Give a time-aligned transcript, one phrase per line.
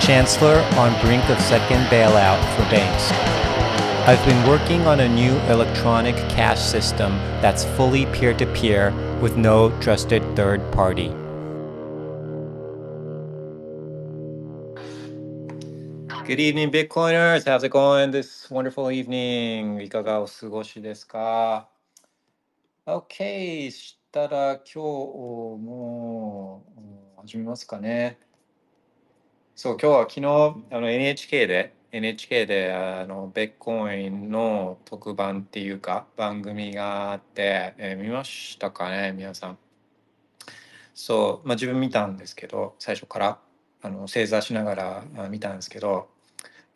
[0.00, 3.12] Chancellor on brink of second bailout for banks.
[4.08, 9.36] I've been working on a new electronic cash system that's fully peer to peer with
[9.36, 11.08] no trusted third party.
[16.26, 17.44] Good evening, Bitcoiners.
[17.44, 19.82] How's it going this wonderful evening?
[19.82, 21.68] いかがお過ごしですか
[22.86, 23.70] ?OK。
[23.70, 28.18] したら今日もうん始めますかね。
[29.57, 39.57] そう、今日は昨日あの NHK で NHK であのベッコインの特番っていうか番組があって、えー見ましたかね、皆さん。
[40.93, 43.39] そう、まあ自分見たんですけど、最初から
[43.81, 46.09] あの正座しながら見たんですけど、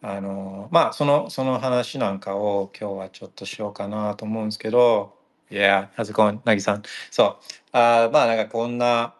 [0.01, 5.13] あのまあそのその話なんかを今日はちょっとしようかなと思うんですけど、
[5.51, 6.39] Yeah, how's it going?
[6.45, 6.83] なぎさん。
[7.11, 7.37] そう、
[7.73, 9.15] あまあなんかこんな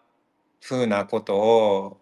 [0.61, 1.98] 風なことを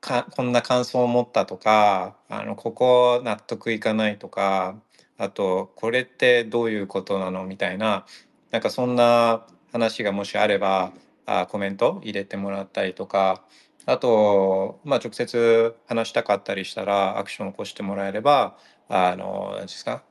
[0.00, 4.76] かこんな感想を持ったとかあのここ納得いかないとか
[5.18, 8.06] あとこれってどういうことなのみたいな
[8.50, 10.92] なんかそんな話がもしあれば
[11.26, 13.44] あコメント入れてもらったりとか
[13.86, 18.56] あと、まあ、直接話したかったりしたらアクションを起こしてもらえれば
[18.88, 20.02] あの何ですか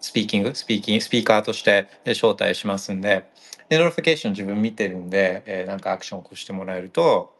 [0.00, 3.30] speaking speaking スピーカーとして招待しますんで
[3.68, 7.34] で notification 自分見てるんで、えーなんかアクションを起こしてもらえると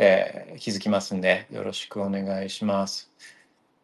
[0.00, 3.10] えー気づきますんで、よろしくお願いします。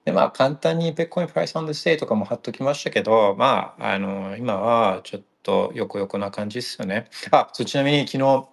[0.05, 7.09] で、まあ、簡単に Bitcoin Price on the Day とかも貼っときましたけど、まあ、あの、今はちょっと横横な感じですよね。
[7.33, 8.48] あ、そう、ちなみに昨日、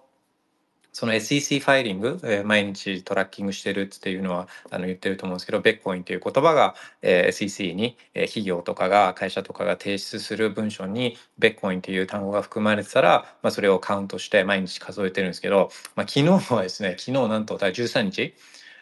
[0.94, 18.34] その SEC filing、えー毎日トラッキングしてるっていうのはあの言ってると思うんですけど、ビットコインという言葉が、えー SEC に、えー企業とかが会社とかが提出する文書にベッコインという単語が含まれてたら、まあ、それをカウントして毎日数えてるんですけど、まあ、昨日はですね、昨日なんと第13日、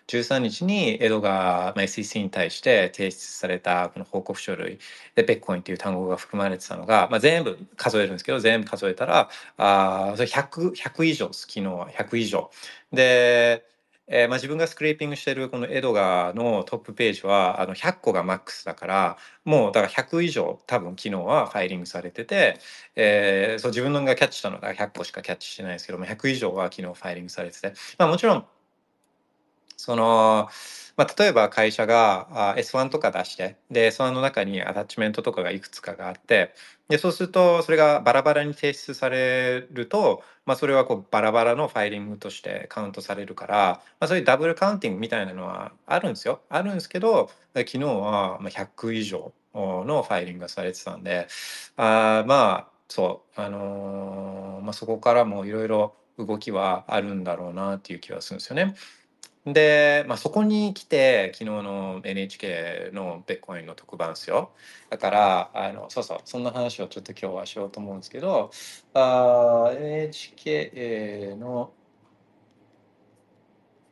[0.09, 4.79] 13日にエドが、まあ、SEC に対して提出されたこの報告書類。
[5.15, 11.89] でベッコインという単語が含まれてたのが、まあ、全部数えるんですけど全部数えたらあそれ 100, 100以上です昨日は。
[11.91, 12.51] 100以上。
[12.93, 13.65] で、
[14.09, 22.59] えーまあ、自分がスクレーピングしてるこのエドガーのトップページはあの100個がマックスだからもうだから100以上多分昨日はファイリングされてて、
[22.97, 28.45] えーそう自分のがキャッチしたのが100個しかキャッチしてないですけども100以上は昨日ファイリングされてて、まあ、もちろん
[29.83, 30.49] その、
[30.97, 36.55] まあ、例えば会社が S1 とか出してで S1 の中にアタッチメントとかがいくつかがあって
[36.89, 51.27] でそうするとそれがバラバラに提出されると、まあ、それはこうバラバラのファイリングとしてカウントされるから、まあ、そういうダブルカウンティングみたいなのはあるんですよあるんですけど昨日は100以上のファイリングがされてたんで
[51.77, 58.75] あまあそうあのーまあ、そこからもいろいろ動きはあるんだろうなっていう気はするんですよね。
[59.47, 64.53] で、まあ、そこに来て昨日の NHK のベッコインの特番ですよ
[64.91, 68.51] だからあのそうそうそんな話をちょっと今日はしようと思うんですけど
[68.95, 71.73] あ NHK の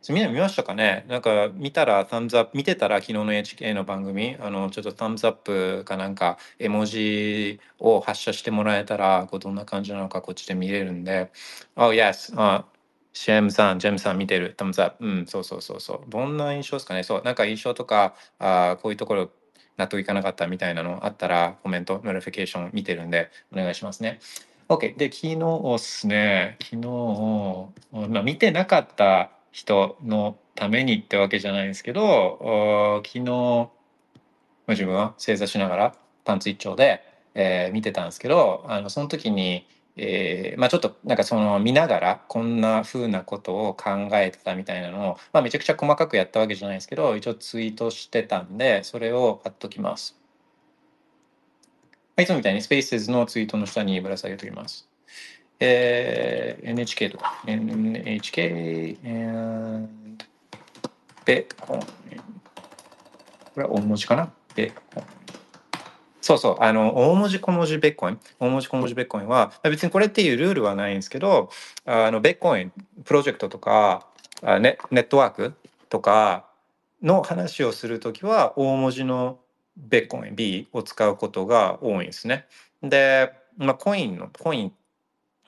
[0.08, 1.04] みんな見ましたかね？
[1.08, 11.30] なんか見たら、 thumbs up、見てたら昨日の NHK の番組、あの、ちょっと thumbs up かなんか、絵文字を発射してもらえたら、こうどんな感じなのかこっちで見れるんで、
[11.76, 12.32] Oh, yes.
[12.40, 12.64] あ
[13.12, 14.54] シェムさん、ジェムさん見てる。
[14.56, 15.04] thumbs up。
[15.04, 16.10] うん、そうそうそうそう。
[16.10, 19.30] どんな印象ですかねそう、なんか印象とか、あこういうところ
[19.76, 24.20] 納得いかなかったみたいなのあったら、コメント、 notification 見てるんで、お願いしますね。
[24.68, 24.96] OK。
[24.96, 33.68] で、昨日ですね、昨日、まあ、見てなかった人のためにってわけじゃないんですけど、お昨日、
[34.68, 37.02] 自分は正座しながらパンツ一丁で、
[37.34, 39.66] えー見てたんですけど、あのその時に、
[39.96, 50.16] えーまあ、ちょっとなんかその見ながらこんな風なことを考えてたみたいなのを、まあ、めちゃくちゃ細かくやったわけじゃないですけど一応ツイートしてたんでそれを貼っときます。
[52.16, 54.88] まあいつもみたいにスペースのツイートの下にぶら下げておきます。
[55.58, 60.24] えー NHK とか NHK and
[61.24, 61.86] ベコンこ
[63.56, 65.04] れは大文字かなベコン
[66.20, 71.50] そうそうあの大文字小文字ベッコイン大文字小文字ベッコインはまあ別にこれっていうルールはないんですけど
[71.86, 72.72] あのベッコイン
[73.04, 74.06] プロジェクトとか
[74.42, 75.54] あネネットワーク
[75.88, 76.46] とか
[77.02, 79.38] の話をするときは大文字の
[79.76, 82.46] ベッコイン B を使うことが多いんですね。
[82.82, 84.72] で、まあ、コインのコインっ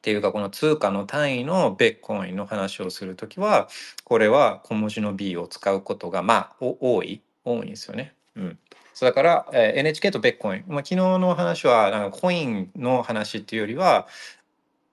[0.03, 3.69] ていうかこの通貨の単位のベッコインの話をするときは
[4.05, 8.15] これは小文字の B を使うことがまあ多い多いんですよね。
[8.37, 8.59] うん、
[8.95, 14.07] そうだから、えー、NHK とベッコイン、まあ、昨日の話はなんかコインの話っていうよりは、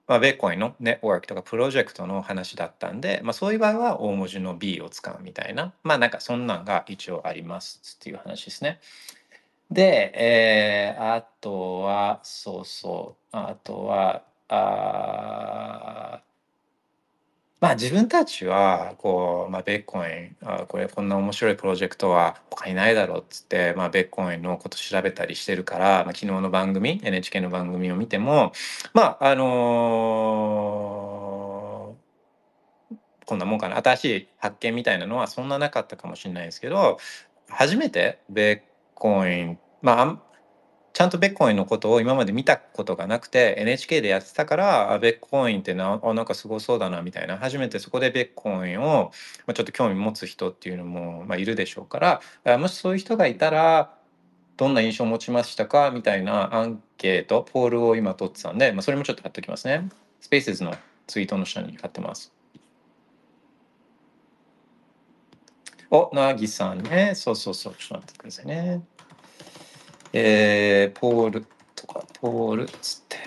[0.07, 5.73] まあ、ベッコインのネットワークとかプロジェクトの話だったんで、まあ、そういう場合は大文字の B を使うみたいな。
[5.83, 8.79] まあなんかそんなんが一応ありますっていう話ですね。
[9.69, 13.37] で、えー、あとはそうそう。
[13.37, 16.21] あとはあ
[17.61, 28.53] まあ自分たちはこう、まあ、ベッコインあこれこんな面白いプロジェクトは他にないだろうっつって、まあ、ベッコインのこと調べたりしてるから、まあ、昨日の番組 NHK の番組を見ても
[28.93, 32.95] まああのー、
[33.25, 33.75] こんなもんかな。
[33.77, 36.97] 新しい発見みたいなのはそんななかったかもしれないですけど
[37.49, 38.61] 初めてベッ
[38.95, 40.28] コインまあ
[40.93, 49.11] ちゃんとベッコインのことを今まで見たことがなくて NHK でやってたからあベッコインってなあなんかすごそうだなみたいな初めてそこでベッコインを、
[49.45, 53.93] まあ、ちょっと興味持つ人っていうのも、まあ、いるでしょうからもしそういう人がいたら
[54.57, 59.87] どんな印象を持ちましたかみたいなアンケートポールを今取ってたんで、まあ、それもちょっと貼っておきますね。
[60.19, 60.75] スペースズの
[61.07, 62.33] ツイートの下に貼ってます。
[65.89, 67.13] お、なぎさんね。
[67.15, 67.73] そうそうそう。
[67.75, 68.81] ちょっと待ってくださいね。
[70.13, 71.45] えー、ポール
[71.75, 73.17] とか、ポールっつって。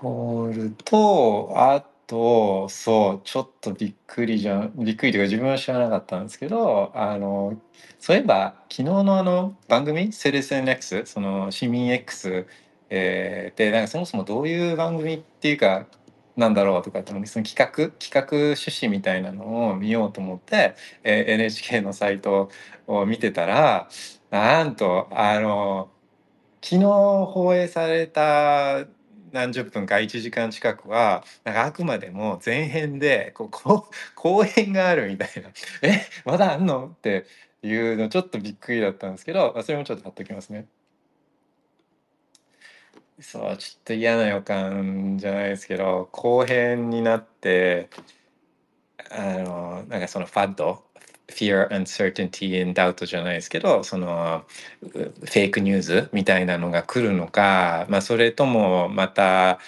[0.00, 7.58] ポールと、あと、そう、ちょっとびっくりじゃん、びっくりというか自分は知らなかったんですけど、あの、
[7.98, 12.46] そういえば、昨日のあの番組、セレセン X、その市民 X、
[12.90, 15.86] えー、で、なんかそもそもどういう番組っていうか、
[16.36, 22.50] なんだろうとかってその企画企画趣旨みたいなのを見ようと思って、えー、NHK のサイト
[22.86, 23.88] を見てたら
[24.30, 25.90] なんとあの
[26.62, 26.86] 昨日
[27.26, 28.86] 放映された
[29.32, 33.50] 何十分か1時間近くはなんかあくまでも前編でこう
[34.16, 35.50] 後編があるみたいな
[35.82, 37.26] 「えまだあんの?」って
[37.62, 40.66] いうのちょっとびっくりだったんですけどそれもちょっと貼っときますね。
[43.20, 47.88] そう、ちょっと嫌な予感じゃないですけど、後編になって、
[49.10, 50.84] あの、なんかそのファッド、
[51.28, 54.44] fear, uncertainty and doubt じゃないですけど、その
[54.82, 59.58] フェイクニュースみたいなのが来るのか、まあそれともまた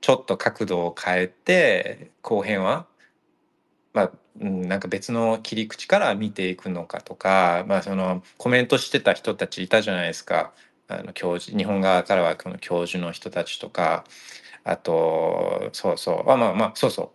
[0.00, 2.86] ちょっと角度を変えて、後編は、
[3.92, 10.52] まあ、なんか別の切り口から見ていくのかとか、まあそのコメントしてた人たちいたじゃないですか。
[10.88, 14.04] あの教授日本側からはこの教授の人たちとか
[14.64, 17.10] あとそうそうあまあまあそうそう。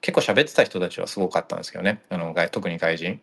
[0.00, 2.02] 結構喋ってた人たちはすごかったんですけどね。
[2.08, 3.20] あの外特に外人。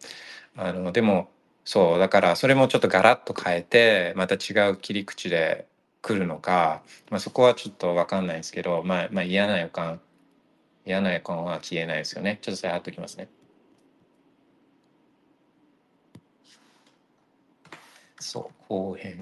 [0.57, 1.29] あのでも
[1.63, 5.67] そうだからそれもちょっとガラッと変えてまた違う切り口で
[6.01, 9.99] 来るのか、まあ、そこはちょっと分かんないですけど、まあ、まあ嫌な予感
[10.85, 12.39] 嫌な予感は消えないですよね。
[12.41, 13.27] ちょっとそれ貼っときますね。
[18.19, 19.21] そう後編。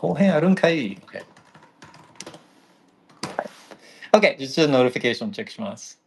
[0.00, 1.22] 後編あるんかい ?OK。
[4.12, 6.00] OK、実は notification チェックします。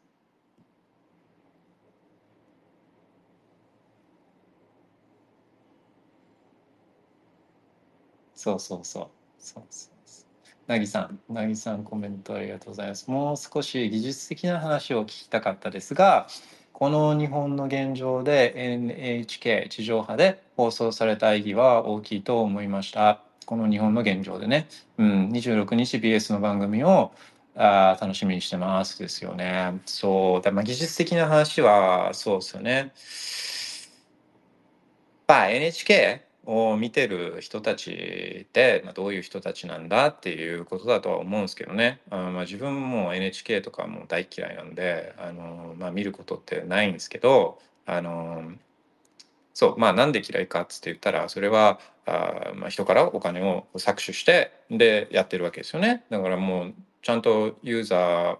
[8.33, 9.07] そうそうそう。
[9.37, 9.93] そうそう
[10.65, 13.11] なぎさん、なぎさんコメントありがとうございます。
[13.11, 16.27] もう少し技術的な話を聞きたかったですが、
[16.71, 23.21] この日本の現状で NHK 地上波で放送された意義は大きいと思いました。
[23.45, 27.11] この日本の現状でね、うん、26日 BS の番組を
[27.55, 29.79] あ楽しみにしてますですよね。
[29.85, 32.91] そうだ、まあ、技術的な話はそうですよね。
[35.27, 42.01] まあ NHK を見てる人たちで、まあ、どういう人たちなんだっていうことだとは思うんですけどね。
[42.09, 48.51] あまあ、自分も NHK とかも大嫌いなんであの、まあ、見ることってないんですけどあの
[49.53, 58.37] そうまあなんで嫌いかっつって言ったらそれはあ、まあ、人からお金を搾取してでやってるわけですよねだからもうちゃんとユーザー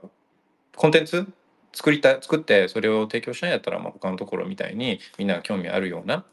[0.76, 1.28] コンテンツ
[1.74, 6.26] 作りた作ってそれを提供しないやったらまあ他のところみたいにみんなが興味あるような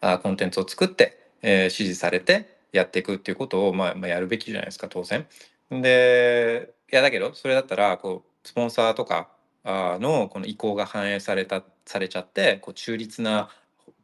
[0.00, 5.26] あコンテンツを作って、えー、支持されてやっていくっていうことを、まあ、まあやるべきじゃないですか当然。
[5.70, 9.28] でいやだけどそれだったらこうスポンサーとか
[9.64, 13.48] のこの意向が反映されたされちゃってこう中立な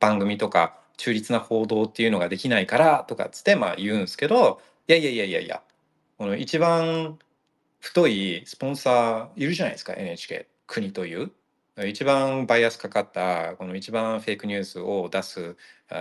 [0.00, 5.62] 番組とか中立な報道っていうのができないからとかっつってまあ言うんですけどいやいやいやいやいや
[6.18, 7.18] この一番
[7.80, 11.30] 太いスポンサーいるじゃないですか NHK 国という
[11.84, 15.56] 一番バイアスかかったこの一番フェイクニュースを出す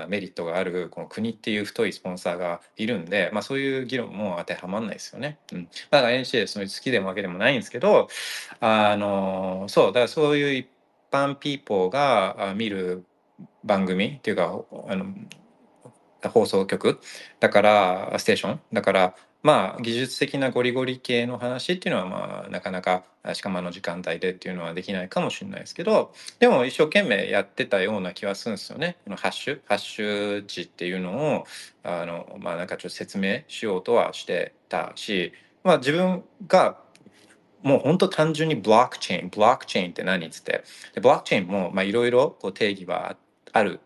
[0.08, 5.38] メリットがあるこの国っていう太いスポンサーがいるんで、まあ、そういう議論も当てはまんないですよね。
[5.52, 8.08] うん、だから NHK そういう好きでもわけでもないんですけど
[8.62, 10.68] あのそうだからそういう一
[11.12, 13.06] 般ピーポーが見る
[13.66, 15.14] 番組っていうかあの
[16.30, 17.00] 放送局
[17.40, 19.16] だからステーションだから
[19.46, 28.98] まあ技術的なゴリゴリ系の話っていうのはまあなかなかしかもあの時間帯でっていうのはできないかもしれないですけどでも一生懸命やってたような気はするんですよね。
[29.04, 31.46] このハッシュハッシュ値っていうのを
[31.84, 35.32] あのまあなんかちょっと説明しようとはしてたし、
[35.64, 36.80] まあ、自分が
[37.62, 40.64] もう本当単純にブロックチェーンブロックチェーンって何っつって
[40.96, 43.16] でブロックチェーンもいろいろ定義は
[43.54, 43.80] ある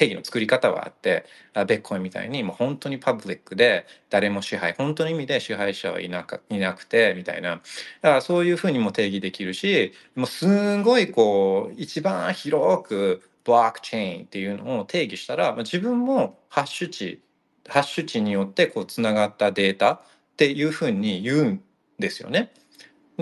[0.00, 1.26] 定義の作り方はあって
[1.66, 17.20] ベッコインみたいにもう本当にパブリックで誰も支配本当の意味で支配者はいなかいなくてみたいなだからそういうふうにも定義できるしもうすごいこう一番広くブロックチェーンっていうのを定義したら、まあ、自分もハッシュ値
[17.68, 20.02] ハッシュ値によってこうつながったデータっ
[20.38, 21.62] ていうふうに言うん
[21.98, 22.54] ですよね。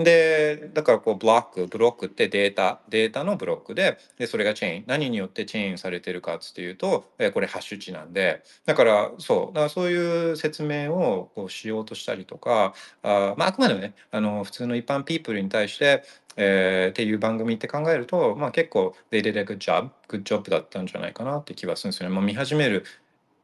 [0.03, 4.83] で、だからこうブロック、ブロックってデータ、データのブロックで、で、それがチェーン。
[4.87, 16.03] 何によってチェーンされてるかっていうと、えこれハッシュ値なんで、だからそう、だからそういう説明をこうしようとしたりとか、あまあ、あくまでもね、あの、普通の一般ピープルに対して、
[16.35, 22.15] えー、っていう番組って考えると、まあ結構、they did a good job, good job だったんじゃないかなって気はするんですよね。
[22.15, 22.85] もう見始める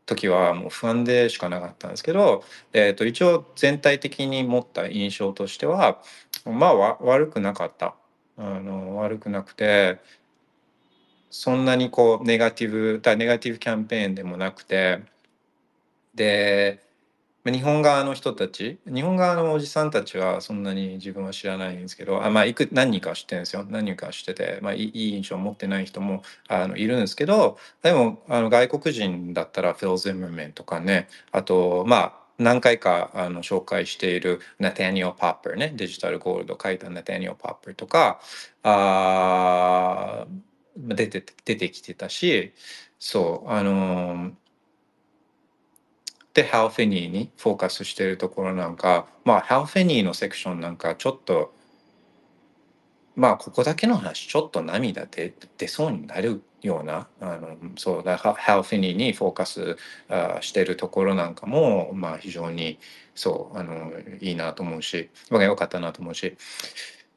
[0.05, 2.43] 時はもう不安でしかなかったんですけど、
[2.73, 5.99] えー、と一応全体的に持った印象としては
[6.45, 7.95] まあ悪くなかった。
[8.37, 9.99] あの悪くなくて
[11.29, 15.03] そんなにこうネガティブだネガティブキャンペーンでもなくて
[16.15, 16.81] で
[17.45, 23.65] 日本側の人たち日本側のおじさんたちはそんなに自分は知らないんですけどあまあいく何人か知ってるんですよ。
[23.69, 38.19] 何人か知ってて、まあ、いい印象を持ってない人もあのいるんですけどでもあの外国人だったらフィル・ゼムメンとかねあとまあ何回かあの紹介しているナタニオ・パッパーねデジタルゴールド書いたナタニオ・パッパーとか
[38.63, 40.25] あ
[40.77, 42.53] 出て出てきてたし
[42.99, 44.31] そうあの
[46.33, 51.53] でハウフェニーにフォーカスしてるところなんかまあハウフェニーのセクションなんかちょっと
[53.15, 59.77] まあここだけの話ちょっと涙で出そうになるようなあのそうだハウフェニーにフォーカス
[60.09, 62.79] あしてるところなんかもまあ非常に
[63.13, 66.35] そうあのいいなと思うし僕は良かったなと思うし。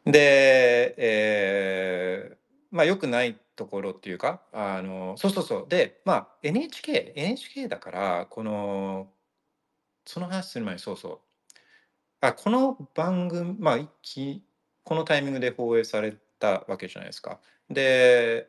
[0.04, 2.36] で、えー、
[2.70, 5.66] まあ良くないところっていうかあのそうそうそう。
[5.68, 9.08] でまあ NHK NHK だからこの
[10.06, 11.18] その話する前にそうそう。
[12.20, 14.42] あこの番組まあき
[14.88, 17.40] このタイミングで放映されたわけじゃないですか。
[17.68, 18.48] で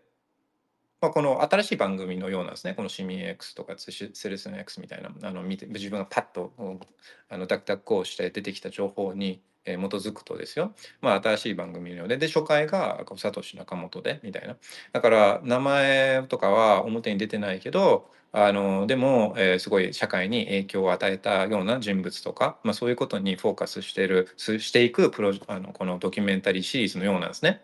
[1.01, 2.75] まあ、この新しい番組のようなんですね。
[2.75, 6.53] この市民 X とかセレスの X みたいなあの見て自分がパッと
[7.27, 14.55] あのダクダクをして出てきた情報に基づくとですよ、まあ、新しい番組のようでで初回がサトシ仲本でみたいな
[14.93, 27.61] だから名前とかは表に出てないけどあのでも、えー、すごい社会に影響を与えたような人物とか、まあ、そういうことにフォーカスしてるしていくプロあのこのドキュメンタリーシリーズのようなんですね。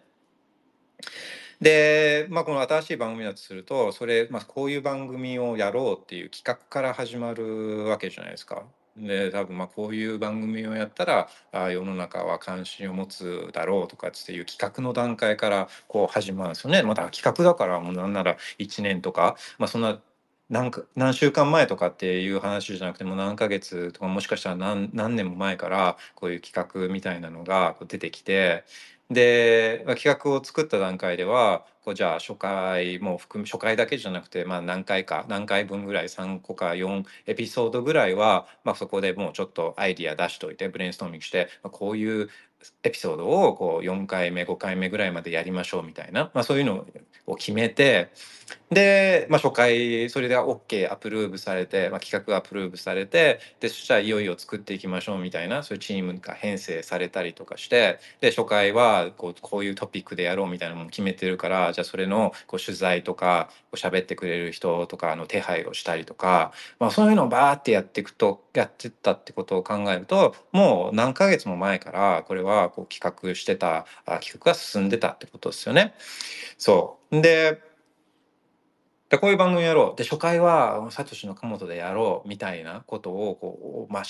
[1.61, 8.63] で、まあ、この新しい番組だとするとそれ、まあ、こういう番組をやろうっていう企画から始まるわけじゃないですか。
[8.97, 16.81] で多分まあこういう番組をやったらあ世の中は関心を持つだろうとかっていう企画の段階からこう始まるんですよね。
[16.83, 19.99] また企画だからもうなんなら1年とか、まあ、そんな
[20.49, 28.63] 何か何週間前とかっていう話じゃなくても何ヶ月とかもしかしたら何何年も前からこういう企画みたいなのがこう出てきて
[29.09, 42.29] で、まあ、企画を作った段階ではこうじゃあ初回も含む初回だけじゃなくて、まあ、何回か何回分ぐらい3個か4エピソードぐらいは、まあ、そこでもうちょっとアイディア出しといてブレインストーミングして、まあ、こういう
[42.83, 46.85] エピソードをこう4回目5回目ぐらいまでやりましょうみたいな、まあ、そういうの
[47.27, 48.11] を決めて
[48.69, 75.93] で、まあ、初回それで OK アプローブされて、まあ、企画がアプローブされてでそしたらいよいよ作っていきましょうみたいなそういうチームが編成されたりとかしてで初回はこうこういうトピックでやろうみたいなのも決めてるからじゃあそれのこう取材とかこう喋ってくれる人とかの手配をしたりとか、まあ、そういうのをバーってやっていくとやってったってことを考えるともう何ヶ月も前からこれはこう企画してた企画が進んでたってことですよね。
[76.57, 77.61] そうで
[79.09, 84.03] でこういう番組やろうで初回はサトシの鴨本でやろうみたいなことをこう、まあ、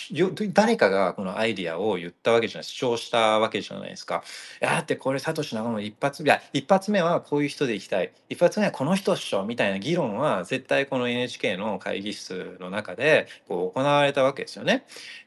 [0.53, 4.23] 誰かがこのアイディアを言ったわけじゃない主張したわけじゃないですか。
[4.61, 14.85] いやだってこれサトシ仲本一発いや一発目はこういう人でいきたい一発目はこの人っしょみたいな議論は絶対この NHK の会議室の中でこう行われたわけですよね。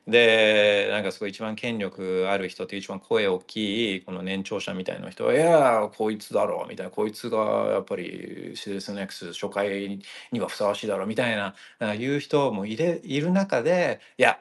[0.09, 7.39] でなんかすごい一番権力ある人って一番声大きいこの年長者みたいな人は「いやこいつだろ」みたいな「こいつが
[7.73, 10.01] やっぱりシデスネックス初回
[10.33, 11.55] にはふさわしいだろ」みたいな
[11.97, 14.39] 言う人もいれいる中でいや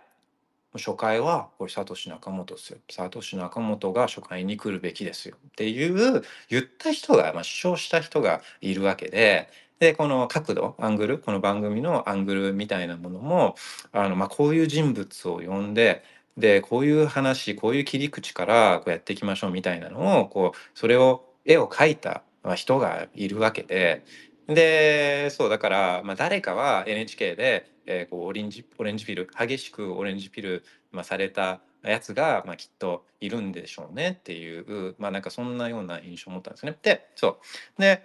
[0.74, 2.80] 初回はこれサトシ仲本ですよ。
[2.90, 13.56] サトシ仲本が初回に来るべきですよっていう言った人が、まあ、主張した人がいるわけででこの角度アングルこの番組のアングルみたいなものも
[13.92, 16.04] あの、まあ、こういう人物を呼んで
[16.36, 22.24] でこういう話こういう切り口からこうやっていきましょうみたいなのをこうそれを絵を描いた
[22.56, 24.04] 人がいるわけで
[24.48, 36.76] でそうだから、まあ、誰かは NHK で、えー、こうオレンジオレンジピル激しくオレンジピル、まあ、されたやつが、まあ、きっといるんでしょうねっていうまあなんかそんなような印象を持ったんですね。
[36.82, 37.40] でそ
[37.78, 38.04] うで、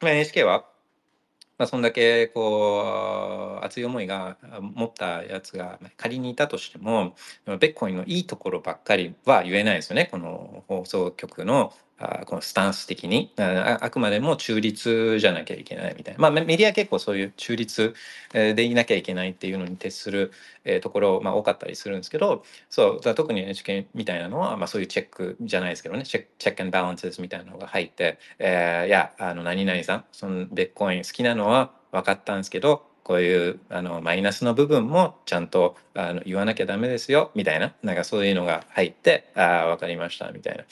[0.00, 0.66] まあ、NHK は
[1.56, 7.14] まあ、そんだけこう熱い思いが持ったやつが仮にいたとしても
[7.46, 10.08] ベッコインのいいところばっかりは言えないですよね。
[10.10, 16.20] この放送局のあこのスタンス的にああくまでも中立じゃなきゃいけないみたいな。
[16.20, 17.94] まあメディア結構そういう中立
[18.32, 20.32] でいなきゃいけないっていうのに徹する、
[20.64, 26.04] えところ、まあ、多かったりするんですけどそうだ特に NHK みたいなのは、まあ、そういうチェックじゃないですけどね。
[26.04, 40.64] チェックチェックアンバランスみたいなのが入って、えー、いやあの何々さんそのベッコイン好きなのは分かったんですけどこういうあのマイナスの部分もちゃんとあの言わなきゃダメですよみたいななんかそういうのが入ってああ分かりましたみたいな。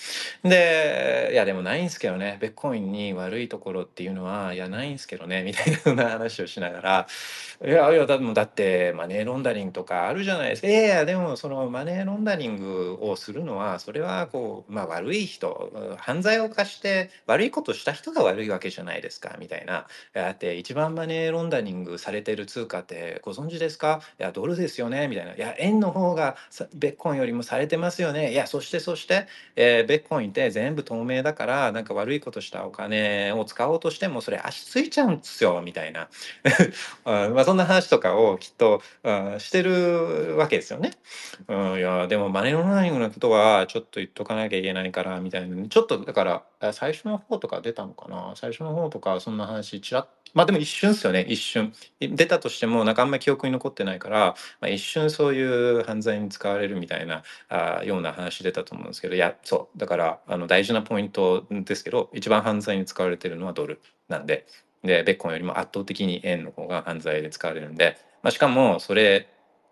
[0.49, 7.07] でいやでもないんすけどねベッコインに悪いところっていうのはいやないんすけどねみたいな話をしながら
[7.65, 26.37] いやいやだだってマネーロンダリングとかあるじゃないですかいやいやでもそのマネーロンダリングをするのはそれはこう、まあ、悪い人犯罪を犯して悪いことした人が悪いわけじゃないですかみたいなだって一番マネーロンダリングされてる通貨ってご存知ですかいやドルですよねみたいないや円の方が
[26.75, 36.09] ベッコンよりもされてますよねいやそしてそして、えー、ベッコンって全部透明だからなんか悪いことしたお金を使おうとしてもそれ足ついちゃうんですよみたいな。
[37.05, 38.83] まあそんな話とかをきっと
[39.39, 40.93] してるわけですよね。
[41.49, 45.69] うん、いやでもマネーロンダリングのことはちょっと言っとかなきゃいけないからみたいな。
[45.69, 46.25] ちょっとだか
[46.59, 48.33] ら最初の方とか出たのかな？
[48.37, 51.73] 最初の方とかそんな話ちらっまあでも一瞬ですよね一瞬。
[52.13, 59.79] 出たとしてもなんかあんまり記憶に残ってないから、まあ、一瞬そういう犯罪に使われるみたいなあような話出たと思うんですけどいやそう。
[59.79, 64.47] だからあの大事なポイントですけど一番犯罪に使われてるのはドルなんで
[64.83, 69.29] でベッコンよりも圧倒的に円の方が犯罪で使われるんで、まあ、しかもそれ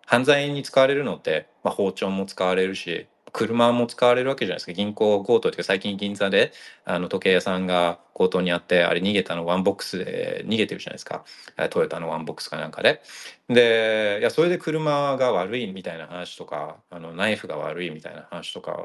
[0.07, 4.73] 犯罪に使われるのって、まあ、包丁も使われるし車も使われるわけじゃないですか。
[4.73, 6.53] 銀行強盗っていうか最近銀座で
[6.85, 11.25] あの時計屋さんが強盗にあってあれ逃げたのワンボックスで逃げてるじゃないですか。
[11.71, 13.03] トヨタのワンボックスかなんかで。
[13.49, 18.79] でいやそれで車が悪いみたいな話とかあのナイフが悪いみたいな話とか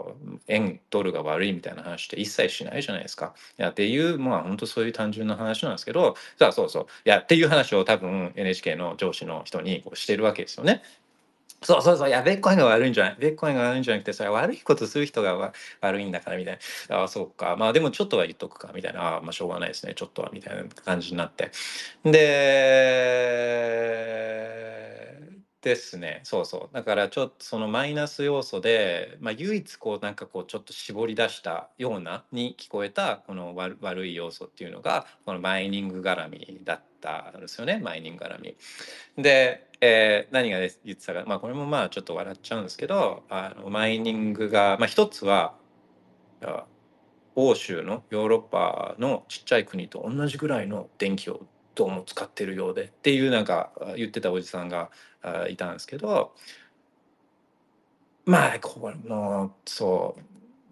[0.47, 3.33] 円ドルが悪いみたいな話って一切しないじゃないですか。
[3.59, 6.15] いやっていうまあ本当そういう単純な話なんですけど。
[6.39, 6.85] さあそうそう。
[7.05, 10.81] いやっていう話を多分 NHK の上司の人にこうしてるわけですよね。
[11.65, 13.15] そうそうそう、いや、ベッコインが悪いんじゃない。
[13.17, 15.51] ベッコインが悪いんじゃなくて、それは悪いことする人が
[15.81, 16.97] 悪いんだから、みたいな。
[16.97, 17.55] ああ、そうか。
[17.57, 19.01] まあでもちょっとは言っとくか、みたいな。
[19.01, 19.95] ああ、まあしょうがないですね。
[19.95, 21.49] ちょっとは、みたいな感じになって。
[22.03, 23.15] で、
[25.65, 26.21] ですね。
[26.23, 26.75] そうそう。
[26.75, 37.79] だからちょっとそのマイナス要素で、まあ唯一こうなんかこうちょっと絞り出したようなに聞こえたこの悪悪い要素っていうのが、このマイニング絡みだったんですよね。
[37.83, 38.55] マイニング絡み。
[39.17, 45.53] で、えー、何が言ってたか、まあ、これもまあちょっと笑っちゃうんですけどあのマイニングが、まあ、一つは
[47.35, 51.45] 欧州のヨーロッパのちっちゃい国と同じぐらいの電気を
[51.75, 54.89] どうも使ってるようでっていうなんか言ってたおじさんが
[55.49, 56.33] いたんですけど
[58.25, 60.15] まあこれもそ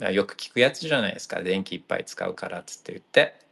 [0.02, 3.43] うよく聞くやつじゃないですか電気いっぱい使うからっつって言って。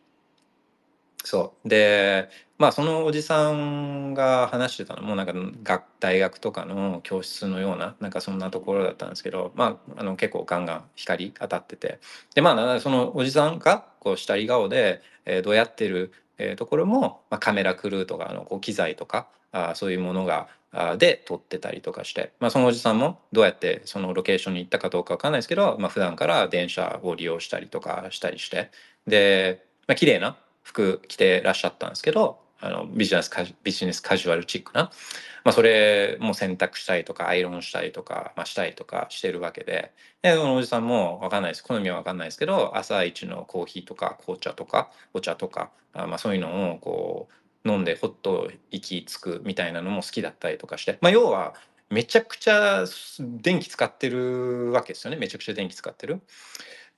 [1.23, 1.69] そう。
[1.69, 11.99] でまあそのおじさんが話してたのもなんか学大学とかの教室のようななんかそんなところだったんですけど、まあ、あの結構ガンガン光当たってて。
[12.35, 20.47] でまあそのおじさんがこう下り顔で、えー、どうやってる、えー、ところも、まあ、カメラクルーとかのこう機材とかあそういうものが
[20.97, 28.71] で撮ってたりとかして、まあ、そのおじさんもどうやってそのロケーションに行ったかどうかわかんないですけど、まあ普段から電車を利用したりとかしたりして。
[29.05, 34.91] で、まあ綺麗な服着てらっしゃったんですけどあのビジネスカジビジネスカジュアルチックな、
[35.43, 47.29] まあ、それも洗濯したりとかアイロンしたりとか、まあ、したりとかしてるわけででそのおじさんも分かんないです好みは分かんないですけど朝一のコーヒーとか紅茶とかお茶とかあ、まあ、そういうのをこ
[47.65, 51.55] う飲んでほっと息つくみたいなのも好きだったりとかして、まあ、要は
[51.89, 52.85] めちゃくちゃ
[53.19, 56.21] 電気使ってるわけですよねめちゃくちゃ電気使ってる。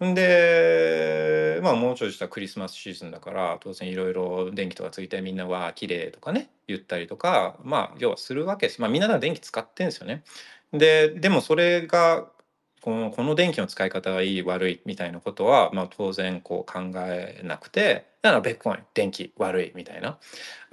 [0.03, 10.23] んでまあもうちょいしたクリスマスシーズンだから当然いろいろ電気とかついてみんなは綺麗とかね言ったりとかまあ要はするわけですまあみんなが電気使ってんですよね。
[10.71, 12.27] ででもそれが
[12.81, 20.17] このこの電気の使い方がいい悪いみたいなことは、まあ、当然こう考えなくてだからベッコン電気悪いみたいな。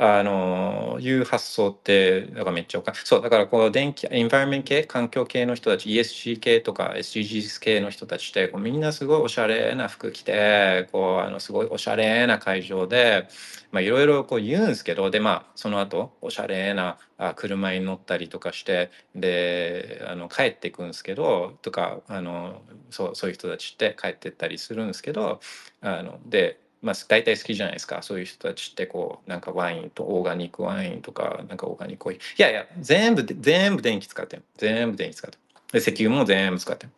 [0.02, 13.28] あのいう発想ってだかめっちゃおかそうだからこう電気インバイメント系環境系の人たち ESG 系とか SDGs 系の人たちってこうみんなすごいおしゃれな服着てこうあのすごいおしゃれな会場で
[13.72, 16.96] まあいろいろこう言うんですけどでまあその後おしゃれな
[17.36, 25.40] 車に乗ったりとかしてであの帰っていくんですけどとかあのそうそういう人たちって帰ってったりするんですけど
[25.82, 28.02] あのでまあ、大体好きじゃないですか。
[28.02, 35.40] そういう人たちってこうなんかワインとオーガニックワインとかなんかオーガニックコーヒーいやいや全部全部電気使ってる全部電気使ってる
[35.72, 36.92] で石油も全部使ってる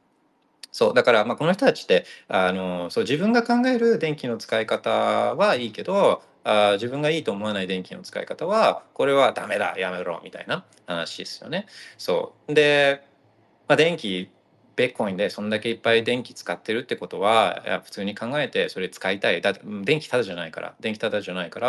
[0.71, 11.67] そうだからまあこの人たちってあのそう自分が考える電気の使い方はいいけどあ自分がいいと思わない電気の使い方はこれはダメだやめろみたいな話ですよね。
[11.99, 12.55] そう。
[12.55, 13.05] で、
[13.69, 14.29] まあ、電気
[14.77, 19.55] ベッコインでそんだけいっぱい電気使ってるってことはいや普通に考えてそれ使いたいだ
[19.85, 21.61] 電気ただじゃないから電気ただじゃないか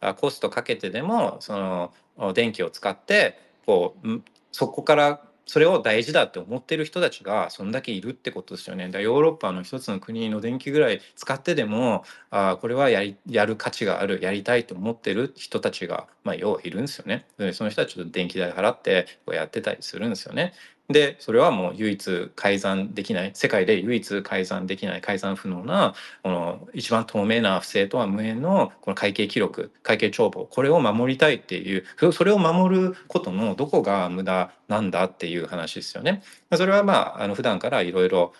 [0.00, 4.22] らコストかけてでもその電気を使ってこう
[4.52, 8.88] そこからそれを大事だって思ってる人たちがそんだけいるってことですよね。
[8.88, 17.26] だヨーロッパの一つの国の電気ぐらい使ってでもあこれはやりやる価値があるやりたいと思ってる人たちが、まあ、要はいるんですよね。
[17.38, 20.52] でその人たちと電気代払ってこうやってたりするんですよね。
[20.92, 36.22] でそれはもう唯一改ざんできない世界で唯一改ざんできない改ざん不能なこの一番透明な不正とは無縁のこの会計記録会計帳簿これを守りたいっていうそれを守ることのどこが無駄なんだっていう話ですよね。
[36.54, 38.32] それはまああの普段からいろろ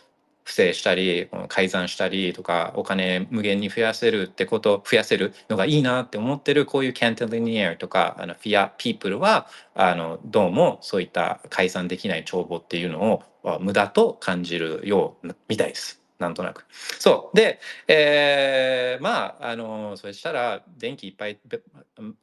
[0.45, 16.03] 不正したり改ざんしたりとかお金無限に増やせるってこと増やせるのがいいなって思ってるこういうキャンテリニアとかあのフィアピープルはあのどうもそういった改ざんできない帳簿っていうのを無駄と感じるようみたいです。
[16.23, 16.65] なんとなく。
[16.99, 17.37] そう。
[17.37, 21.61] で、えー、まあ、あの、そしたら、電気いっぱいベ、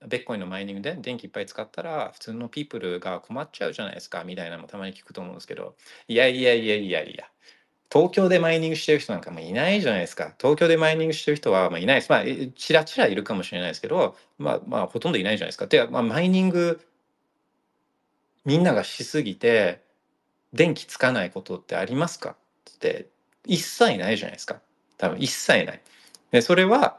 [0.07, 5.75] ベッコインのマイニングで電気いっぱい使ったら、普通のピープルが困っちゃうじゃないですか、みたいなのもたまに聞くと思うんですけど、
[6.07, 7.25] いやいやいやいやいや、
[7.91, 10.33] 東京でマイニングしてる人なんかもいないじゃないですか。
[10.39, 12.09] 東京でマイニングしてる人はまあいないです。
[12.11, 12.23] まあ、
[12.55, 15.65] ちらちらいるかもしれないですけど、まあ、まあ、ほとんどいないじゃないですか。
[15.67, 16.79] で、まあ、マイニング、
[18.45, 19.81] みんながしすぎて、
[20.53, 22.35] 電気つかないことってありますか？
[22.71, 23.07] って、
[23.45, 24.61] 一切ないじゃないですか。
[24.97, 25.81] 多分一切ない。
[26.31, 26.97] で、それは、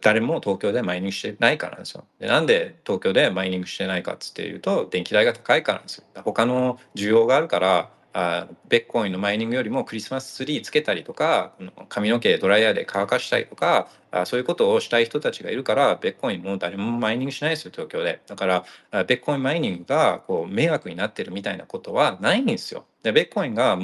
[0.00, 2.04] 誰も東京でマイニングしてないからなんですよ。
[2.18, 6.04] でなんで東京でマイニングしてないかっつっていうと電気代が高いからなんですよ。
[6.24, 11.52] 他の需要があるからあベッコインのマイニングよりもクリスマスツリーつけたりとか
[11.88, 18.20] 髪の毛ドライヤーで乾かしたりとかあそういうことをしたい人たちがいるからベッコインもう誰もマイニングしないですよ東京で。
[18.26, 18.64] だから
[19.04, 22.86] ベッコインマイニングがこう迷惑になってるみたいなことはないんですよ。
[23.02, 23.78] でベッコインが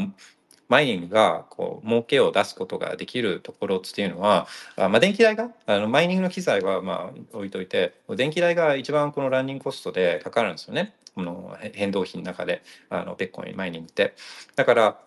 [0.68, 4.46] マイニングがこう儲けを出すことができるところっていうのは
[4.76, 10.94] あ、まあ、電気代があのマイニングの機材はまあ置いといて電気代が一番このランニングコストでかかるんですよね。
[11.14, 14.14] この変動費の中であのベッコインマイニングって
[14.56, 14.98] だから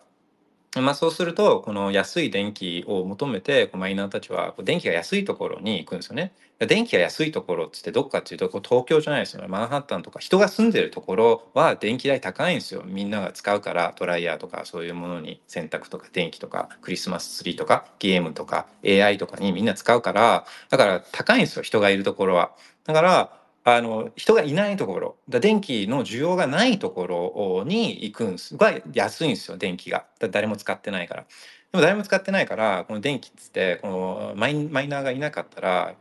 [0.82, 6.34] まあ、そうするとこの安い電気を求めてマイナーたちは電気が安いところに行くんですよね。
[6.66, 22.52] 電気が安いところっつってどっかっていうとこう東京じゃないですよねマンハッタンとか人が住んでるところは電気代高いんですよみんなが使うからドライヤーとかそういうものに洗濯とか電気とかクリスマスツリーとかゲームとか AI とかにみんな使うからだから高いんですよ人がいるところは。
[22.86, 23.37] だから
[23.68, 25.18] あの人がいないところ。
[25.30, 28.58] だ電気の需要がないところに行くんです。
[28.58, 30.06] が安いんですよ電気が。
[30.32, 31.24] 誰も使ってないから。
[31.24, 35.96] でも誰も使ってないからこの電気っつってこのマイマイナーがいなかったら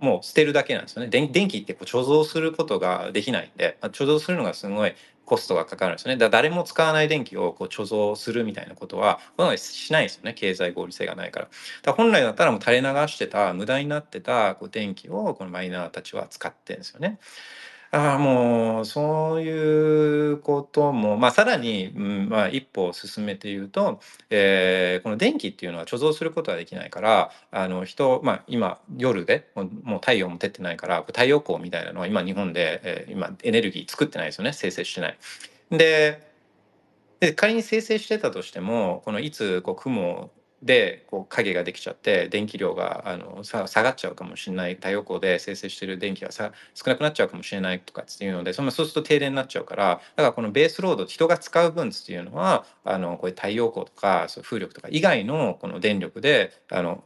[0.00, 1.08] もう捨てるだけなんですよね。
[1.08, 4.94] 電気ってこう貯蔵することができないんで貯蔵するのがすごい
[5.26, 6.16] コストがかかるんですよね。
[6.16, 10.34] だ誰も使わない電気をこう貯蔵するみたいなことは、本来しないですよね。
[10.34, 11.48] 経済合理性がないから。
[11.82, 17.18] だ本来だったらもう垂れ流してた、無駄になってたこう電気をこのマイナーたちは使ってるんですよね。
[17.92, 34.52] ああ、もう、そういうことも、まあ、さらに、うん、まあ、一歩進めて言うと、えー、この電気っていうのは貯蔵することはできないから、あの、人、まあ、今、夜で、もうもう太陽も照ってないから、太陽光みたいなのは今日本で、えー、今、エネルギー作ってないですよね。
[34.52, 35.18] 生成してない。
[35.70, 36.26] で、
[37.20, 40.30] で仮に生成してたとしても、このいつこう雲
[40.62, 57.04] でこう影ができちゃって電気量があのさ下がっちゃうかもしれない太陽光で生成してる電気がさ少なくなっちゃうかもしれないとかっていうのでそのそうすると停電になっちゃうからだからこのベースロード人が使う分っていうのはあのこういう太陽光とかそう風力とか以外のこの電力であの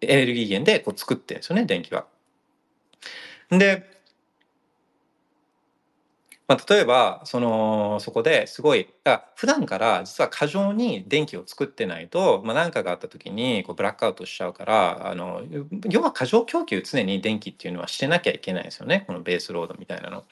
[0.00, 2.06] エネルギー源でこう作ってるんですよね電気は。
[3.50, 3.95] で
[6.48, 15.42] まあ、例えばそのそこですごいだ普段から実は過剰に電気を作ってないと何、まあ、かがあった時にこうブラックアウトしちゃうからあの
[15.90, 20.24] 要は過剰供給常に電気っていうのはしてなきゃいけないですよねこのベースロードみたいなの。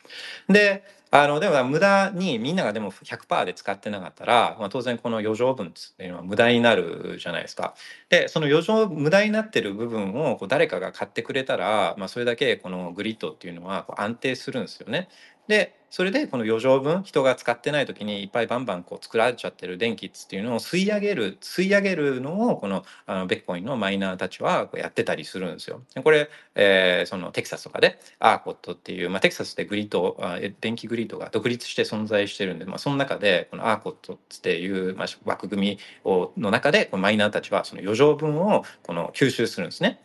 [0.49, 7.75] であのでも無駄にみんながでも100%で使ってなかったら、まあ、当然この余剰分っていうのは無駄になるじゃないですか。
[8.09, 15.09] でその余剰無駄になってる部分をこう誰かが買ってくれたら、まあ、それだけこのグリッドっていうのはこう安定するんですよね。
[15.47, 25.83] でそれでこの余剰分人が使ってない時にいっぱいバンバンこう作られちゃってる電気っていうのを吸い上げる吸い上げるのをこのあのベッコインのマイナーたちはやってたりするんですよ。
[26.03, 30.19] これ、えー、そのテキサスとかでアーコットっていう、まあ、テキサスでグリッド
[30.61, 40.01] 電気グリッドが独立して存在してるんで、まあ、その中でこのアーコットっていう、まあ、枠組みをの中でこのマイナーたちはその余剰分をこの吸収するんですね。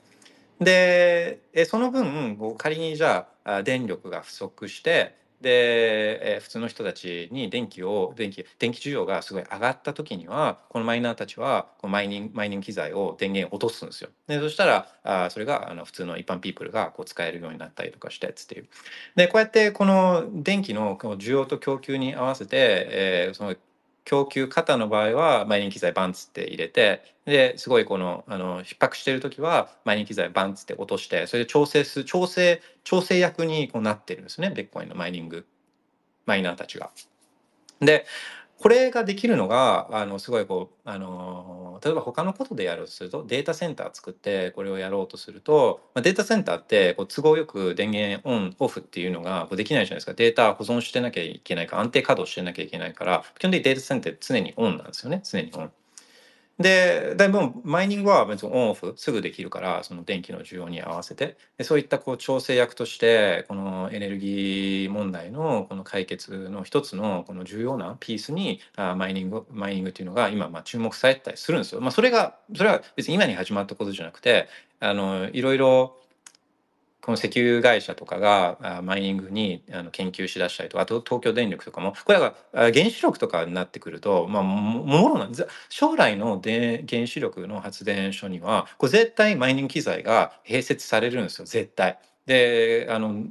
[0.60, 14.10] でその分仮にじゃあ電力が不足してで、えー、普通の人たちに電気を電気電気需要がすごい上がった時にはこのマイナーたちはこのマイニングマイニング機材を電源落とすんですよ。
[14.28, 18.68] でそしたらあそれがあの普通の一般ピープルがこう使えるようになったりとかしてっていう。
[19.16, 23.56] でこうやってこの電気のこの需要と供給に合わせて、えー、その
[24.10, 35.46] 供給過の場合はマイニング機材バンツって入れてですごいこのあの逼迫してる時はマイニング機材バンツって落としてそれで調整する調整調整役にこうなってるんですねベッコインのマイニング
[36.26, 36.90] マイナーたちが。
[37.82, 38.08] で
[38.60, 55.72] これができるのがあのすごいこうあの例えば他のことでやろうとするとデータセンター作ってこれをやろうとすると、まあ、データセンターってこう都合よく電源オンオフっていうのがこうできないじゃないですかデータ保存してなきゃいけないか安定稼働してなきゃいけないから基本的にデータセンターって常にオンなんですよね常にオン。
[56.60, 71.80] で、だいぶマイニングは別にオンオフすぐできるから、その電気の需要に合わせて、でそういったこう調整役として、このエネルギー問題のこの解決の一つのこの重要なピースに、あマイニング、マイニングっていうのが今、まあ注目されたりするんですよ。
[71.80, 74.50] まあそれが、それは別に今に始まったことじゃなくて、
[74.82, 75.96] あの、いろいろ
[77.10, 81.96] この石油会社とかがマイニングに研究しだしたりとかあと東京電力とかも。
[82.06, 85.28] これが原子力とかになってくるとまあもろな
[85.70, 91.46] 将来の原子力の発電所にはこれ絶対マイニング機材が併設されるんですよ。
[91.46, 91.98] 絶対。
[92.28, 93.24] であの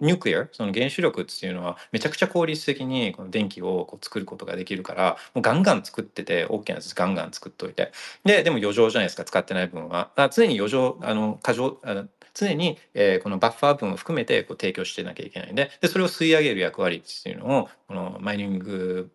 [0.00, 7.90] ニュークリアその原子力っていうのはめちゃくちゃ効率的にこの電気をこう作ることができるからもうガンガン作ってて大きなやつガンガン作っといて。
[8.24, 9.24] ででも余剰じゃないですか。
[9.24, 10.12] 使ってない分は。
[10.30, 12.06] 常に余剰あの過剰あの
[12.38, 19.10] 常に、えー、このバッファー分を含めてこう提供してなきゃいけないんででそれを吸い上げる役割っていうのをこのマイニング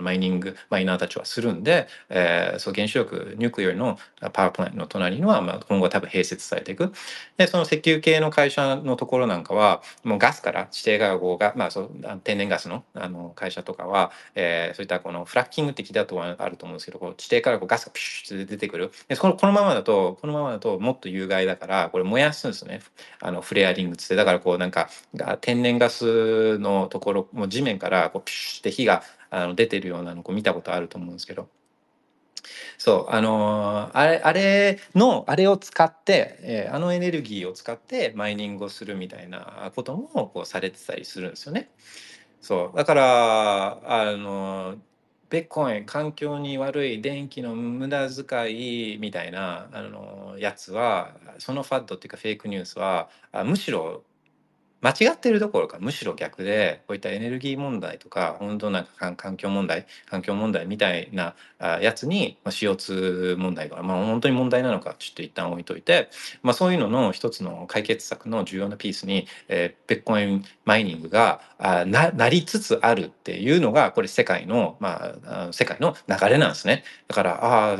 [0.00, 3.98] マイニングマイナーたちはするんで、えー、そう原子力 nuclear の
[4.32, 6.92] power plant の隣には、まあ、今後多分併設されていく。
[7.36, 11.90] でその石油系の会社のところなんかはもうガスから指定外号が、まあ、そう
[12.24, 18.90] 天然ガスのあの会社とかは、えー、そういったこの fracking 的だとはあると思うんですけどこう地底からこうガスがピシュッて出てくる。
[19.08, 22.80] でこのこのままだとこのままだともっと有害だからこれ燃やすんですね。
[23.20, 24.16] あのフレアリングつって。
[24.16, 24.88] だからこうなんか
[25.40, 31.48] 天然ガスのところもう地面からこうピシュッて火があの出てるようなのを見たことあると思うんですけど
[32.78, 41.70] そうあのあれあれのあれを使って、えー、あのエネルギーを使ってマイニングをするみたいなこともこうされてたりするんですよね。
[42.40, 44.76] そうだからあの
[45.28, 53.10] ベッコイン環境に悪い電気の無駄遣いみたいなあのやつはそのファッドっていうかフェイクニュースは
[53.44, 54.04] むしろ
[54.80, 61.34] 間違ってるどころかむしろ逆でこういったエネルギー問題とか本当なんか環境問題環境問題みたいな
[61.80, 66.10] やつに CO2 問題が、まあ、本当に問題なのかちょっと一旦置いといて、
[66.42, 76.84] まあ、そういうのの一つの解決策の重要なピースに、えー、ベッコインマイニングがあななりつつあるっていうのがこれ世界の、まあ、世界の流れなんですね。
[77.08, 77.76] だからあ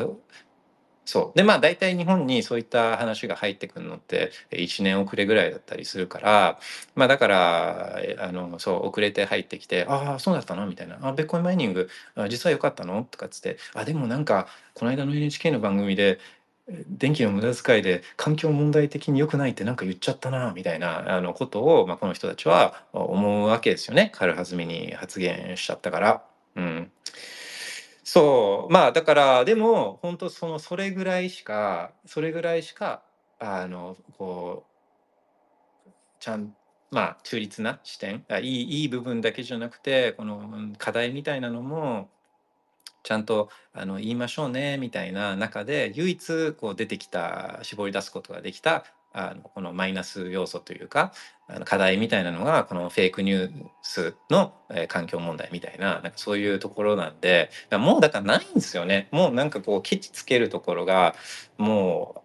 [1.09, 6.59] そうでまあ大体日本にそういった話が入ってくるのって1年遅れぐらいだったりするから
[6.95, 11.89] まあだからあのそう遅れて入ってきて「ああそうだったの?」みたいな「あベッコインマイニング
[12.29, 16.19] 実は良かったの?」とかっつって「あでもなんかこの間の NHK の番組で
[16.69, 26.23] 電気の無駄遣いで環境問題的に良くないってなんか言っちゃったなみたいなあのことを、まあ、この人たちは思うわけですよね軽はずみに発言しちゃったから。
[26.57, 26.91] うん
[28.11, 28.73] そう。
[28.73, 33.03] まあだからでも本当そのそれぐらいしかそれぐらいしか
[33.39, 36.55] あのこうちゃん
[36.91, 42.09] まあ中立な視点いいいい部分だけじゃなくてこの課題みたいなのも
[43.03, 51.13] ちゃんとあの言いましょうねみたいな中で唯一こう出てきた絞り出すことができたあのこのマイナス要素というか
[51.49, 61.15] あの課題みたいなのがこのフェイクニュースの、えー、環境問題みたいななんかそういうところなんでもうだからないんですよねもうなんかこうケチつけるところが
[61.57, 62.23] も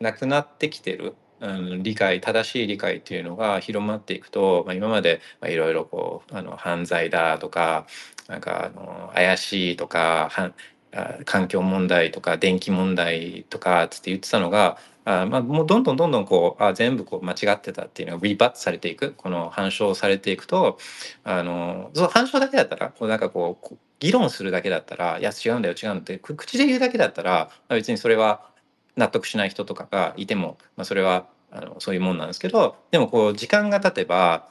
[0.00, 1.14] うなくなってきてる。
[1.40, 7.86] うん、理解正しい理解っていうのが広まっていくと、まあ、今までいろいろこうあの犯罪だとか
[8.26, 10.52] なんかあの怪しいとか
[11.24, 20.78] 環境問題とか電気問題とかつって言ってたのがあまあもうどんどんどんどんこうあ全部こう間違ってたっていうのがリバットされていくこの反証されていくと
[21.24, 28.42] あのその反証だけだったらこうなんかこう議論するだけだったら「いや違うんだよ違うんだ」って口で言うだけだったら別にそれは
[28.96, 34.48] 納得しない人とかがいても、まあ、それはあのそういうもんなんですけどでもこう時間が経てば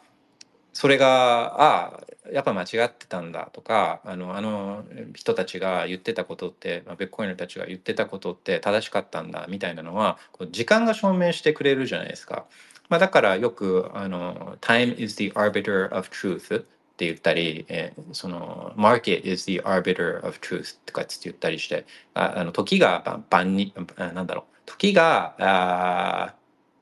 [0.77, 4.83] それがああやっぱ間違ってたんだとかあのあの
[5.15, 12.45] 人たちが言ってたことって、まあ、ベッコインたちが言ってたことって正しかったんだみたいなのはこう時間が証明してくれるじゃないですか。
[12.89, 16.63] まあ、だからよくあの「Time is the arbiter of truth」っ
[16.95, 24.57] て言ったり、えー、その「Market is the arbiter of truth」とかって言ったりしてああの時が万になんだろう。
[24.67, 26.35] 時があ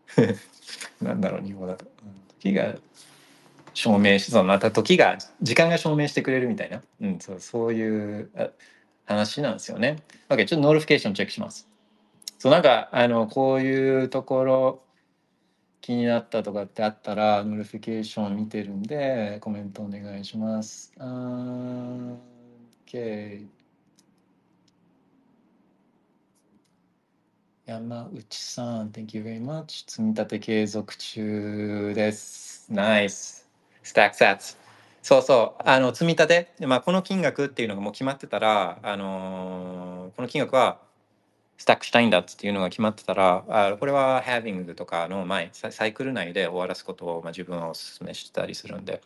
[1.01, 1.85] なんだろう日本だと。
[2.39, 2.75] 時が
[3.75, 8.31] 証明しそうまた時が時間が証明してくれるみたいな、うん、そうそういう
[9.05, 9.97] 話なんですよね。
[10.29, 11.67] OK ちょっと notification チェックします。
[12.39, 14.81] そうなんかあのこういうところ
[15.81, 20.93] 気になったとかってあったら notification 見てるんでコメントお願いします。
[22.87, 23.45] OK
[27.65, 29.89] 山内さん、Thank you very much.
[29.89, 32.71] 積み立て継続中です。
[32.71, 33.44] ナイス。
[33.85, 34.57] スタックサツ。
[35.03, 35.63] そうそう。
[35.63, 36.51] あの、積み立て。
[36.61, 40.79] まあ、この金額っていうのがもう決まってたら、あのー、この金額は
[41.59, 49.03] スタックしたいんだっていうのが決まってたら、あこれは having とかの前、サイクル内で終わらすことを、まあ、自分はお勧めしたりするんで。